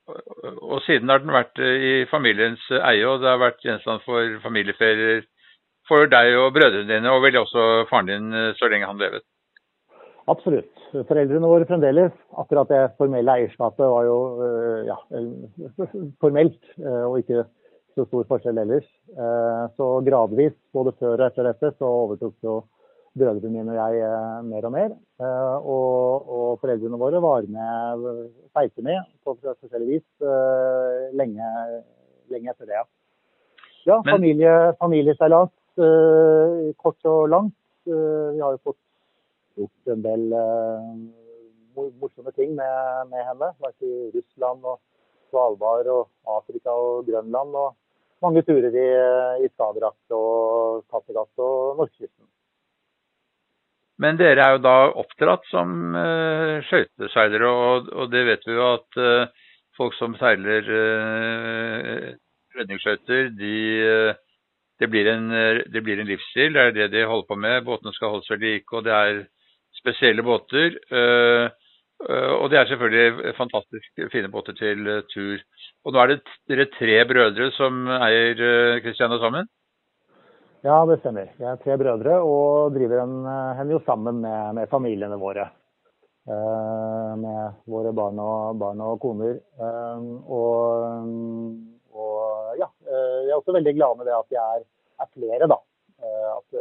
og, 0.08 0.21
og, 0.62 0.80
siden 0.86 1.12
har 1.12 1.19
den 1.21 1.36
vært 1.36 1.60
i 1.60 2.08
familiens 2.10 2.63
eie, 2.71 3.04
og 3.06 3.19
det 3.21 3.30
har 3.30 3.43
vært 3.43 3.60
gjenstand 3.62 4.02
for 4.08 4.39
familieferier 4.41 5.28
for 5.89 6.10
deg 6.12 6.36
og 6.39 6.52
brødrene 6.56 6.89
dine, 6.89 7.13
og 7.13 7.24
vel 7.26 7.41
også 7.43 7.86
faren 7.89 8.10
din 8.10 8.36
så 8.60 8.69
lenge 8.71 8.89
han 8.89 9.02
levet. 9.02 9.26
Absolutt. 10.32 10.71
Foreldrene 11.06 11.50
våre 11.50 11.67
fremdeles. 11.69 12.13
Akkurat 12.41 12.69
det 12.71 12.82
formelle 13.00 13.34
eierskapet 13.38 13.86
var 13.91 14.08
jo 14.08 14.17
eh, 14.45 14.88
ja, 14.88 14.98
formelt, 16.24 16.58
eh, 16.82 17.04
og 17.06 17.19
ikke 17.21 17.43
så 17.95 18.08
stor 18.08 18.26
forskjell 18.32 18.62
ellers. 18.63 18.88
Eh, 19.13 19.65
så 19.78 19.89
gradvis, 20.08 20.56
både 20.74 20.95
før 20.98 21.19
og 21.19 21.28
etter 21.28 21.50
dette, 21.52 21.71
så 21.78 21.91
overtok 22.06 22.34
jo 22.45 22.58
brødrene 23.15 23.54
mine 23.54 23.76
og 23.76 23.78
jeg 23.78 24.48
mer 24.50 24.65
og 24.67 24.74
mer. 24.74 24.95
Og, 25.62 26.26
og 26.28 26.48
foreldrene 26.60 27.00
våre 27.00 27.21
var 27.24 27.45
med, 27.48 28.10
feite 28.52 28.84
med 28.84 29.06
på 29.24 29.38
forskjellig 29.39 29.88
vis 29.88 30.26
lenge, 31.15 31.52
lenge 32.34 32.52
etter 32.52 32.67
det. 32.67 32.82
Ja, 33.88 34.02
familie, 34.10 34.74
familieseilas, 34.82 35.54
kort 35.75 37.07
og 37.09 37.29
langt. 37.29 37.55
Vi 37.85 38.41
har 38.41 38.55
jo 38.55 38.61
fått 38.71 38.81
gjort 39.55 39.93
en 39.93 40.03
del 40.03 40.25
uh, 40.35 41.88
morsomme 42.01 42.33
ting 42.35 42.53
med, 42.57 43.09
med 43.11 43.25
henne. 43.29 43.51
Vært 43.63 43.88
i 43.88 43.95
Russland 44.15 44.67
og 44.67 44.79
Svalbard 45.31 45.89
og 45.91 46.38
Afrika 46.38 46.75
og 46.75 47.09
Grønland. 47.09 47.55
Og 47.55 47.75
mange 48.25 48.45
turer 48.47 48.71
i, 48.71 48.88
i 49.45 49.51
Skagerrak 49.53 50.15
og 50.15 50.85
Kattegat 50.91 51.43
og 51.43 51.81
norskekysten. 51.81 52.27
Men 54.01 54.17
dere 54.19 54.43
er 54.43 54.57
jo 54.57 54.63
da 54.65 54.75
oppdratt 54.99 55.45
som 55.47 55.95
uh, 55.95 56.59
skøyteseilere, 56.67 57.47
og, 57.47 57.88
og, 57.95 58.09
det 58.11 58.25
vet 58.27 58.43
vi 58.43 58.57
jo 58.57 58.65
at 58.73 58.97
uh, 58.99 59.45
folk 59.77 59.95
som 59.95 60.17
seiler 60.19 60.67
uh, 60.67 62.09
redningsskøyter, 62.59 63.29
de 63.39 63.53
uh, 63.88 64.17
det 64.79 64.89
blir, 64.91 65.07
en, 65.07 65.29
det 65.71 65.81
blir 65.81 65.99
en 66.01 66.09
livsstil. 66.09 66.53
Det 66.53 66.61
er 66.61 66.73
det 66.75 66.91
de 66.91 67.05
holder 67.07 67.27
på 67.29 67.38
med. 67.39 67.63
Båtene 67.63 67.93
skal 67.95 68.11
holdes 68.11 68.31
ved 68.33 68.43
like, 68.43 68.71
og 68.75 68.83
det 68.83 68.91
er 68.91 69.21
spesielle 69.85 70.23
båter. 70.25 70.77
Eh, 70.91 71.45
eh, 72.09 72.31
og 72.39 72.49
det 72.51 72.59
er 72.59 72.71
selvfølgelig 72.71 73.35
fantastisk 73.38 74.07
fine 74.13 74.31
båter 74.31 74.57
til 74.57 74.88
eh, 74.88 75.03
tur. 75.13 75.43
Og 75.85 75.93
nå 75.93 76.01
er 76.01 76.13
det 76.13 76.21
dere 76.49 76.71
tre 76.77 76.97
brødre 77.09 77.51
som 77.57 77.85
eier 77.99 78.81
Christiania 78.83 79.21
sammen? 79.21 79.51
Ja, 80.65 80.79
det 80.89 80.97
stemmer. 81.03 81.29
Vi 81.38 81.45
er 81.45 81.61
tre 81.61 81.77
brødre 81.77 82.17
og 82.25 82.73
driver 82.73 83.03
henne 83.03 83.75
jo 83.75 83.83
sammen 83.85 84.23
med, 84.23 84.55
med, 84.57 84.69
familiene 84.71 85.19
våre. 85.21 85.51
med 86.25 87.59
våre 87.69 87.91
barn 87.93 88.17
og, 88.17 88.57
barn 88.57 88.79
og 88.81 88.97
koner. 89.03 89.35
og, 90.25 91.74
vi 93.25 93.33
er 93.33 93.39
også 93.39 93.55
veldig 93.57 93.75
glade 93.77 93.99
med 93.99 94.07
det 94.09 94.15
at 94.17 94.29
vi 94.31 94.39
er, 94.41 94.65
er 95.03 95.09
flere, 95.11 95.49
da. 95.51 95.57
at 96.38 96.59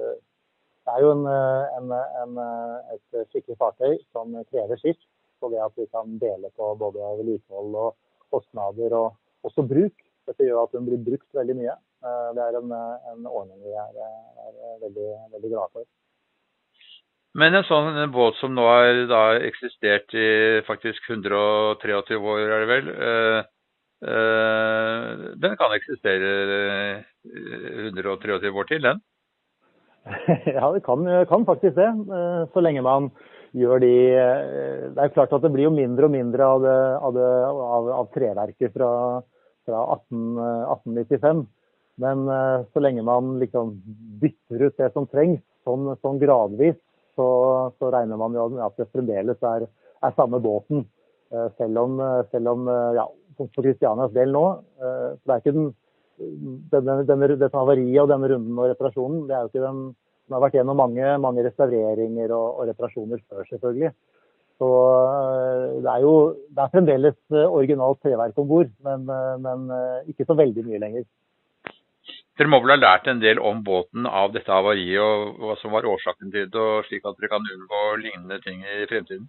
det 0.84 0.92
er 0.92 1.00
jo 1.00 1.12
en, 1.14 1.24
eh, 1.32 1.76
en, 1.78 1.92
en, 2.22 2.40
eh, 2.44 2.96
et 2.96 3.28
skikkelig 3.30 3.56
fartøy 3.60 3.94
som 4.12 4.34
krever 4.50 4.80
skift. 4.80 5.00
Så 5.40 5.48
det 5.52 5.62
at 5.64 5.72
vi 5.80 5.86
kan 5.88 6.18
dele 6.20 6.50
på 6.56 6.74
både 6.80 7.00
vedlikehold 7.20 7.76
og 7.80 7.96
kostnader 8.32 8.92
og 8.96 9.16
også 9.48 9.64
bruk. 9.68 9.96
Dette 10.28 10.44
gjør 10.44 10.64
at 10.64 10.76
den 10.76 10.86
blir 10.88 11.00
brukt 11.06 11.28
veldig 11.36 11.56
mye. 11.56 11.76
Eh, 12.04 12.28
det 12.36 12.44
er 12.44 12.60
en, 12.60 12.74
ordning 13.24 13.64
vi 13.64 13.72
er, 13.72 13.96
er 13.96 14.78
veldig, 14.84 15.10
veldig 15.32 15.52
glad 15.54 15.72
for. 15.72 15.88
Men 17.34 17.56
en 17.56 17.66
sånn 17.66 17.96
båt 18.14 18.36
som 18.38 18.52
nå 18.54 18.68
har 18.68 19.40
eksistert 19.42 20.12
i 20.14 20.28
faktisk 20.68 21.08
123 21.10 22.20
år, 22.20 22.44
er 22.44 22.60
det 22.62 22.68
vel. 22.70 22.92
Den 24.04 25.54
kan 25.56 25.72
eksistere 25.72 26.30
123 27.24 28.52
år 28.52 28.68
til, 28.68 28.82
den? 28.84 29.00
Ja, 30.56 30.72
det 30.72 30.80
kan, 30.84 31.26
kan, 31.28 31.46
faktisk 31.46 31.76
det. 31.76 31.88
Eh, 31.88 32.42
så 32.52 32.60
lenge 32.60 32.82
man 32.84 33.10
gjør 33.54 33.80
de 33.82 33.94
eh, 34.12 34.86
Det 34.94 35.02
er 35.02 35.12
klart 35.14 35.32
at 35.32 35.44
det 35.44 35.52
blir 35.54 35.68
jo 35.68 35.74
mindre 35.74 36.08
og 36.08 36.14
mindre 36.14 36.48
av, 36.48 36.64
det, 36.64 36.78
av, 37.08 37.14
det, 37.16 37.28
av, 37.48 37.92
av 38.00 38.10
treverket 38.16 38.74
fra, 38.74 38.90
fra 39.66 39.84
18, 39.96 40.24
1895. 40.38 41.44
Men 42.04 42.26
eh, 42.28 42.66
så 42.72 42.82
lenge 42.82 43.06
man 43.06 43.36
liksom 43.42 43.76
bytter 44.22 44.66
ut 44.68 44.82
det 44.82 44.90
som 44.96 45.08
trengs, 45.10 45.40
sånn, 45.64 45.94
sånn 46.02 46.20
gradvis, 46.22 46.76
så, 47.14 47.28
så, 47.78 47.92
regner 47.94 48.18
man 48.18 48.34
jo 48.34 48.48
at 48.64 48.74
det 48.80 48.90
fremdeles 48.90 49.38
er, 49.46 49.68
er 50.02 50.16
samme 50.18 50.42
båten. 50.42 50.84
Selv 51.58 51.80
om, 51.80 51.94
selv 52.30 52.50
om 52.52 52.68
ja, 52.94 53.04
for 53.36 53.50
Kristianias 53.54 54.12
del 54.14 54.32
nå, 54.34 54.44
det 54.78 55.32
er 55.32 55.42
ikke 55.42 55.54
den 55.56 55.72
denne, 56.18 57.02
denne, 57.08 57.28
dette 57.34 57.56
havariet 57.56 58.02
og 58.02 58.10
denne 58.10 58.30
runden 58.30 58.58
og 58.58 58.70
reparasjonen, 58.72 59.24
det 59.28 59.36
er 59.36 59.44
jo 59.44 59.52
ikke 59.52 59.68
den 59.68 59.84
Den 60.24 60.38
har 60.38 60.40
vært 60.40 60.54
gjennom 60.56 60.78
mange, 60.80 61.08
mange 61.20 61.42
restaureringer 61.44 62.30
og, 62.32 62.46
og, 62.56 62.68
reparasjoner 62.70 63.18
før, 63.28 63.42
selvfølgelig. 63.44 63.90
Så 64.56 64.68
øh, 64.70 65.82
det 65.84 65.90
er 65.92 66.00
jo 66.00 66.14
det 66.48 66.62
er 66.62 66.70
fremdeles 66.72 67.18
øh, 67.34 67.44
originalt 67.58 68.00
treverk 68.00 68.38
om 68.40 68.48
bord, 68.48 68.70
men, 68.86 69.04
men, 69.44 69.66
ikke 70.08 70.24
så 70.24 70.32
veldig 70.38 70.64
mye 70.64 70.80
lenger. 70.80 71.04
Dere 72.38 72.48
må 72.48 72.62
vel 72.64 72.72
ha 72.72 72.78
lært 72.80 73.10
en 73.12 73.20
del 73.20 73.36
om 73.36 73.60
båten 73.66 74.08
av 74.08 74.32
dette 74.32 74.48
havariet 74.48 74.96
og 75.04 75.44
hva 75.44 75.58
som 75.60 75.76
var 75.76 75.90
årsaken 75.92 76.32
til 76.32 76.48
det, 76.48 76.64
og 76.72 76.88
slik 76.88 77.04
at 77.04 77.20
dere 77.20 77.34
kan 77.34 77.52
unngå 77.52 77.84
lignende 78.00 78.40
ting 78.48 78.64
i 78.64 78.88
fremtiden? 78.88 79.28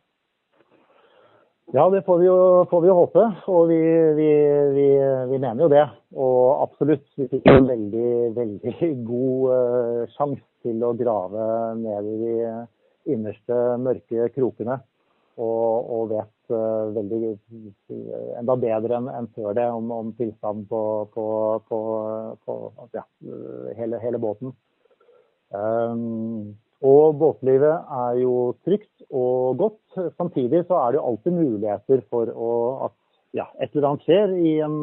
Ja, 1.74 1.90
det 1.90 2.02
får 2.06 2.18
vi 2.18 2.26
jo, 2.28 2.66
får 2.70 2.82
vi 2.82 2.88
jo 2.88 2.96
håpe. 3.00 3.24
Og 3.50 3.70
vi, 3.70 3.80
vi, 4.18 4.30
vi, 5.32 5.38
mener 5.40 5.64
jo 5.66 5.70
det. 5.72 5.86
Og 6.14 6.62
absolutt, 6.62 7.06
vi 7.18 7.26
fikk 7.32 7.48
en 7.50 7.70
veldig, 7.72 8.10
veldig 8.36 8.90
god 9.08 9.48
uh, 9.50 10.02
sjanse 10.14 10.46
til 10.66 10.84
å 10.86 10.94
grave 10.98 11.48
ned 11.80 12.10
i 12.12 12.18
de 12.22 12.36
innerste 13.16 13.58
mørke 13.82 14.30
krokene. 14.36 14.78
Og, 15.42 15.90
og 15.98 16.14
vet 16.14 16.54
uh, 16.54 16.94
veldig 16.96 17.34
enda 18.40 18.58
bedre 18.62 19.00
enn 19.02 19.10
en 19.12 19.32
før 19.34 19.58
det 19.58 19.66
om, 19.74 19.90
om 19.92 20.14
tilstanden 20.20 20.70
på, 20.70 20.84
på, 21.18 21.26
på, 21.66 21.80
på 22.46 22.60
ja, 22.94 23.04
hele, 23.82 24.00
hele, 24.06 24.22
båten. 24.22 24.54
Um, 25.50 26.54
og 26.86 27.18
båtlivet 27.18 27.90
er 27.98 28.20
jo 28.22 28.36
trygt 28.66 29.06
og 29.10 29.58
godt. 29.62 30.14
Samtidig 30.20 30.66
så 30.68 30.78
er 30.82 30.94
det 30.94 31.00
jo 31.00 31.08
alltid 31.10 31.38
muligheter 31.38 32.04
for 32.12 32.30
å, 32.30 32.52
at 32.88 32.96
ja, 33.38 33.48
et 33.60 33.74
eller 33.74 33.90
annet 33.92 34.06
skjer 34.06 34.36
i 34.38 34.54
en, 34.66 34.78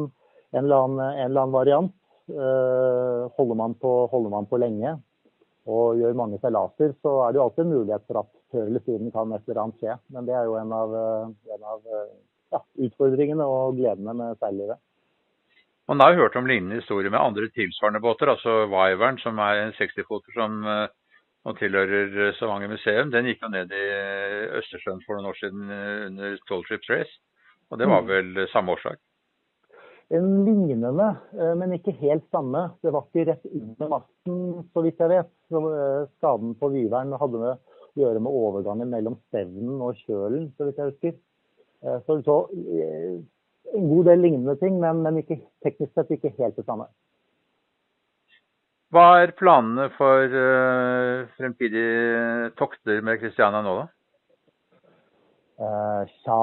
en, 0.52 0.64
eller, 0.64 0.76
annen, 0.76 1.02
en 1.06 1.24
eller, 1.28 1.40
annen, 1.44 1.54
variant. 1.54 1.94
Eh, 2.32 3.22
holder, 3.38 3.58
man 3.58 3.74
på, 3.78 3.92
holder, 4.12 4.32
man 4.32 4.46
på, 4.50 4.60
lenge 4.62 4.96
og 5.70 5.98
gjør 5.98 6.16
mange 6.18 6.38
seilaser, 6.42 6.94
så 7.04 7.10
er 7.22 7.32
det 7.32 7.38
jo 7.38 7.42
alltid 7.44 7.64
en 7.64 7.74
mulighet 7.76 8.06
for 8.08 8.18
at 8.22 8.30
før 8.50 8.64
eller 8.66 8.82
siden 8.82 9.12
kan 9.14 9.34
et 9.34 9.44
eller 9.46 9.60
annet 9.62 9.82
skje. 9.82 9.98
Men 10.14 10.26
det 10.26 10.34
er 10.34 10.48
jo 10.48 10.56
en 10.58 10.72
av, 10.74 10.96
en 11.54 11.68
av 11.74 11.84
ja, 12.50 12.60
utfordringene 12.88 13.46
og 13.46 13.76
gledene 13.78 14.14
med 14.18 14.40
seillivet. 14.42 14.80
Man 15.90 16.02
har 16.02 16.14
jo 16.14 16.24
hørt 16.24 16.38
om 16.38 16.46
lignende 16.46 16.78
historier 16.78 17.10
med 17.10 17.20
andre 17.20 17.48
tilsvarende 17.54 18.02
båter, 18.02 18.30
altså 18.32 18.66
Viveren, 18.70 19.18
som 19.22 19.38
er 19.42 19.64
en 19.64 19.74
60-foter 19.76 20.34
som 20.34 20.60
uh, 20.66 20.86
og 21.42 21.58
tilhører 21.58 22.34
Stavanger 22.36 22.70
museum, 22.70 23.10
den 23.10 23.26
gikk 23.26 23.42
jo 23.42 23.50
ned 23.50 23.72
i 23.74 23.86
Østersjøen 24.60 25.00
for 25.06 25.18
noen 25.18 25.32
år 25.32 25.38
siden 25.40 25.72
eh, 25.74 26.04
under 26.08 26.36
Tall 26.48 26.62
Trips 26.68 26.90
Race. 26.92 27.16
Og 27.72 27.80
det 27.80 27.88
var 27.90 28.04
mm. 28.04 28.12
vel 28.12 28.44
samme 28.52 28.76
årsak? 28.76 29.00
En 30.12 30.28
lignende, 30.46 31.08
eh, 31.34 31.52
men 31.58 31.74
ikke 31.74 31.96
helt 31.98 32.28
samme. 32.34 32.68
Det 32.84 32.94
var 32.94 33.08
ikke 33.08 33.26
rett 33.32 33.50
under 33.50 33.92
masten, 33.96 34.40
så 34.70 34.86
vidt 34.86 35.02
jeg 35.02 35.14
vet. 35.16 35.34
Eh, 35.50 36.06
skaden 36.20 36.54
på 36.60 36.70
Vyvern 36.76 37.18
hadde 37.18 37.42
med 37.42 37.54
å 37.56 38.02
gjøre 38.02 38.22
med 38.22 38.40
overgangen 38.44 38.92
mellom 38.92 39.18
stevnen 39.26 39.82
og 39.82 39.98
kjølen, 40.06 40.50
så 40.56 40.68
vidt 40.68 40.78
jeg 40.78 40.94
husker. 40.94 41.20
Så 42.06 42.14
så 42.22 42.34
en 42.54 43.86
god 43.90 44.04
del 44.06 44.20
lignende 44.22 44.54
ting, 44.60 44.76
men, 44.78 45.00
men 45.02 45.16
ikke, 45.18 45.40
teknisk 45.66 45.90
sett 45.96 46.12
ikke 46.14 46.30
helt 46.36 46.54
det 46.54 46.62
samme. 46.62 46.86
Hva 48.94 49.06
er 49.24 49.32
planene 49.34 49.88
for 49.96 50.36
fremtidige 51.42 52.52
tokter 52.58 53.02
med 53.04 53.20
Kristiania 53.20 53.62
nå, 53.64 53.74
da? 53.82 53.88
Tja, 56.24 56.38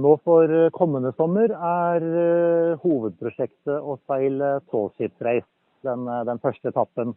nå 0.00 0.14
for 0.24 0.52
kommende 0.72 1.12
sommer 1.18 1.52
er 1.52 2.06
hovedprosjektet 2.80 3.76
å 3.76 3.98
seile 4.08 4.58
tallship-race. 4.70 5.48
Den, 5.84 6.06
den, 6.24 6.40
første 6.40 6.70
etappen 6.70 7.12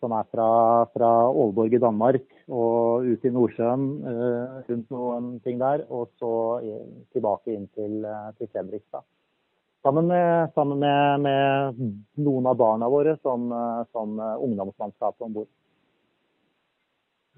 som 0.00 0.14
er 0.16 0.24
fra, 0.32 0.48
fra 0.94 1.10
Aalborg 1.28 1.74
i 1.76 1.82
Danmark 1.82 2.24
og 2.48 3.04
ut 3.04 3.26
i 3.28 3.32
Nordsjøen, 3.34 3.86
rundt 4.70 4.94
noen 4.94 5.34
ting 5.44 5.60
der, 5.60 5.84
og 5.92 6.08
så 6.16 6.32
tilbake 7.12 7.52
inn 7.52 7.68
til, 7.76 8.00
til 8.38 8.48
Fredrikstad. 8.48 9.04
Sammen 9.84 10.08
med, 10.08 10.48
sammen 10.56 10.80
med, 10.80 11.20
med, 11.24 11.84
noen 12.20 12.48
av 12.48 12.56
barna 12.60 12.88
våre 12.92 13.18
som, 13.20 13.48
som 13.92 14.16
ungdomsmannskapet 14.16 15.28
om 15.28 15.36
bord. 15.42 15.52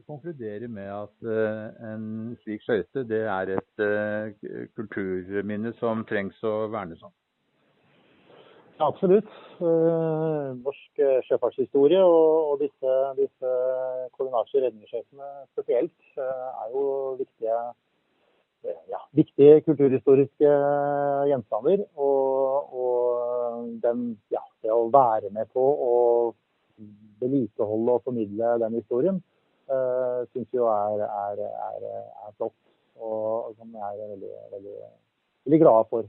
Konkluderer 0.06 0.68
med 0.68 0.88
at 0.90 1.26
uh, 1.26 1.90
en 1.92 2.04
slik 2.42 2.62
skøyte 2.64 3.04
det 3.08 3.22
er 3.30 3.52
et 3.56 3.82
uh, 3.82 4.32
kulturminne 4.76 5.72
som 5.78 6.04
trengs 6.08 6.38
å 6.46 6.68
vernes 6.72 7.02
om? 7.04 7.12
Ja, 8.78 8.88
absolutt. 8.88 9.28
Uh, 9.60 10.58
norsk 10.58 11.04
sjøfartshistorie 11.28 12.02
og, 12.02 12.58
disse, 12.64 12.96
disse 13.20 13.54
koordinasje 14.16 14.64
redningsskøytene 14.66 15.30
spesielt 15.52 16.18
er 16.18 16.74
jo 16.74 16.84
viktige 17.20 17.56
ja, 18.90 19.00
viktige 19.16 19.60
kulturhistoriske 19.66 20.52
gjenstander. 21.30 21.84
Og, 21.96 22.74
og 22.82 23.72
den, 23.82 24.06
ja, 24.34 24.42
det 24.62 24.72
å 24.74 24.88
være 24.92 25.32
med 25.34 25.50
på 25.54 25.62
å 25.62 25.92
vedlikeholde 27.22 27.98
og 27.98 28.06
formidle 28.06 28.56
den 28.62 28.80
historien, 28.80 29.20
syns 30.30 30.56
jo 30.56 30.68
er, 30.70 31.04
er, 31.06 31.42
er, 31.68 31.86
er, 31.90 32.34
flott. 32.36 32.56
Og 33.02 33.54
som 33.58 33.72
jeg 33.74 33.82
er 34.04 34.10
veldig, 34.12 34.32
veldig, 34.52 34.76
veldig 35.46 35.60
glad 35.64 35.88
for. 35.90 36.08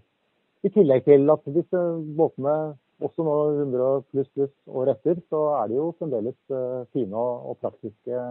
I 0.64 0.72
tillegg 0.72 1.06
til 1.08 1.32
at 1.34 1.48
disse 1.56 1.82
båtene 2.18 2.56
også 3.04 3.26
nå 3.26 3.34
100 3.64 4.04
pluss 4.12 4.30
pluss 4.36 4.54
år 4.82 4.94
etter, 4.94 5.20
så 5.32 5.42
er 5.58 5.72
de 5.72 5.80
jo 5.80 5.90
fremdeles 5.98 6.38
uh, 6.54 6.84
fine 6.96 7.20
og, 7.20 7.58
praktiske, 7.64 8.22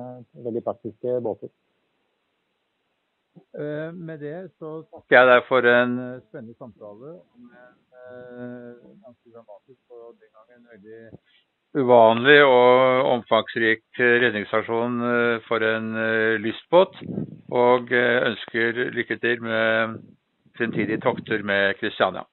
veldig 0.46 0.62
praktiske 0.68 1.18
båter. 1.26 1.52
Uh, 3.56 3.90
med 3.96 4.22
det 4.22 4.36
så 4.60 4.80
takker 4.92 5.18
jeg 5.18 5.28
deg 5.32 5.46
for 5.48 5.68
en 5.68 5.96
spennende 6.28 6.56
samtale 6.60 7.16
om 7.16 7.50
en 7.52 9.00
ganske 9.04 9.32
dramatisk 9.32 9.96
og 9.96 10.14
den 10.20 10.30
gangen 10.36 10.64
veldig 10.72 11.02
uvanlig 11.78 12.38
og 12.44 13.08
omfangsrik 13.14 13.82
redningsaksjon 13.98 14.98
for 15.48 15.64
en 15.64 15.88
lystbåt. 16.44 16.98
Og 17.52 17.92
ønsker 17.92 18.84
lykke 18.96 19.16
til 19.20 19.42
med 19.44 19.96
fremtidige 20.56 21.00
tokter 21.00 21.42
med 21.42 21.74
Kristiania. 21.80 22.24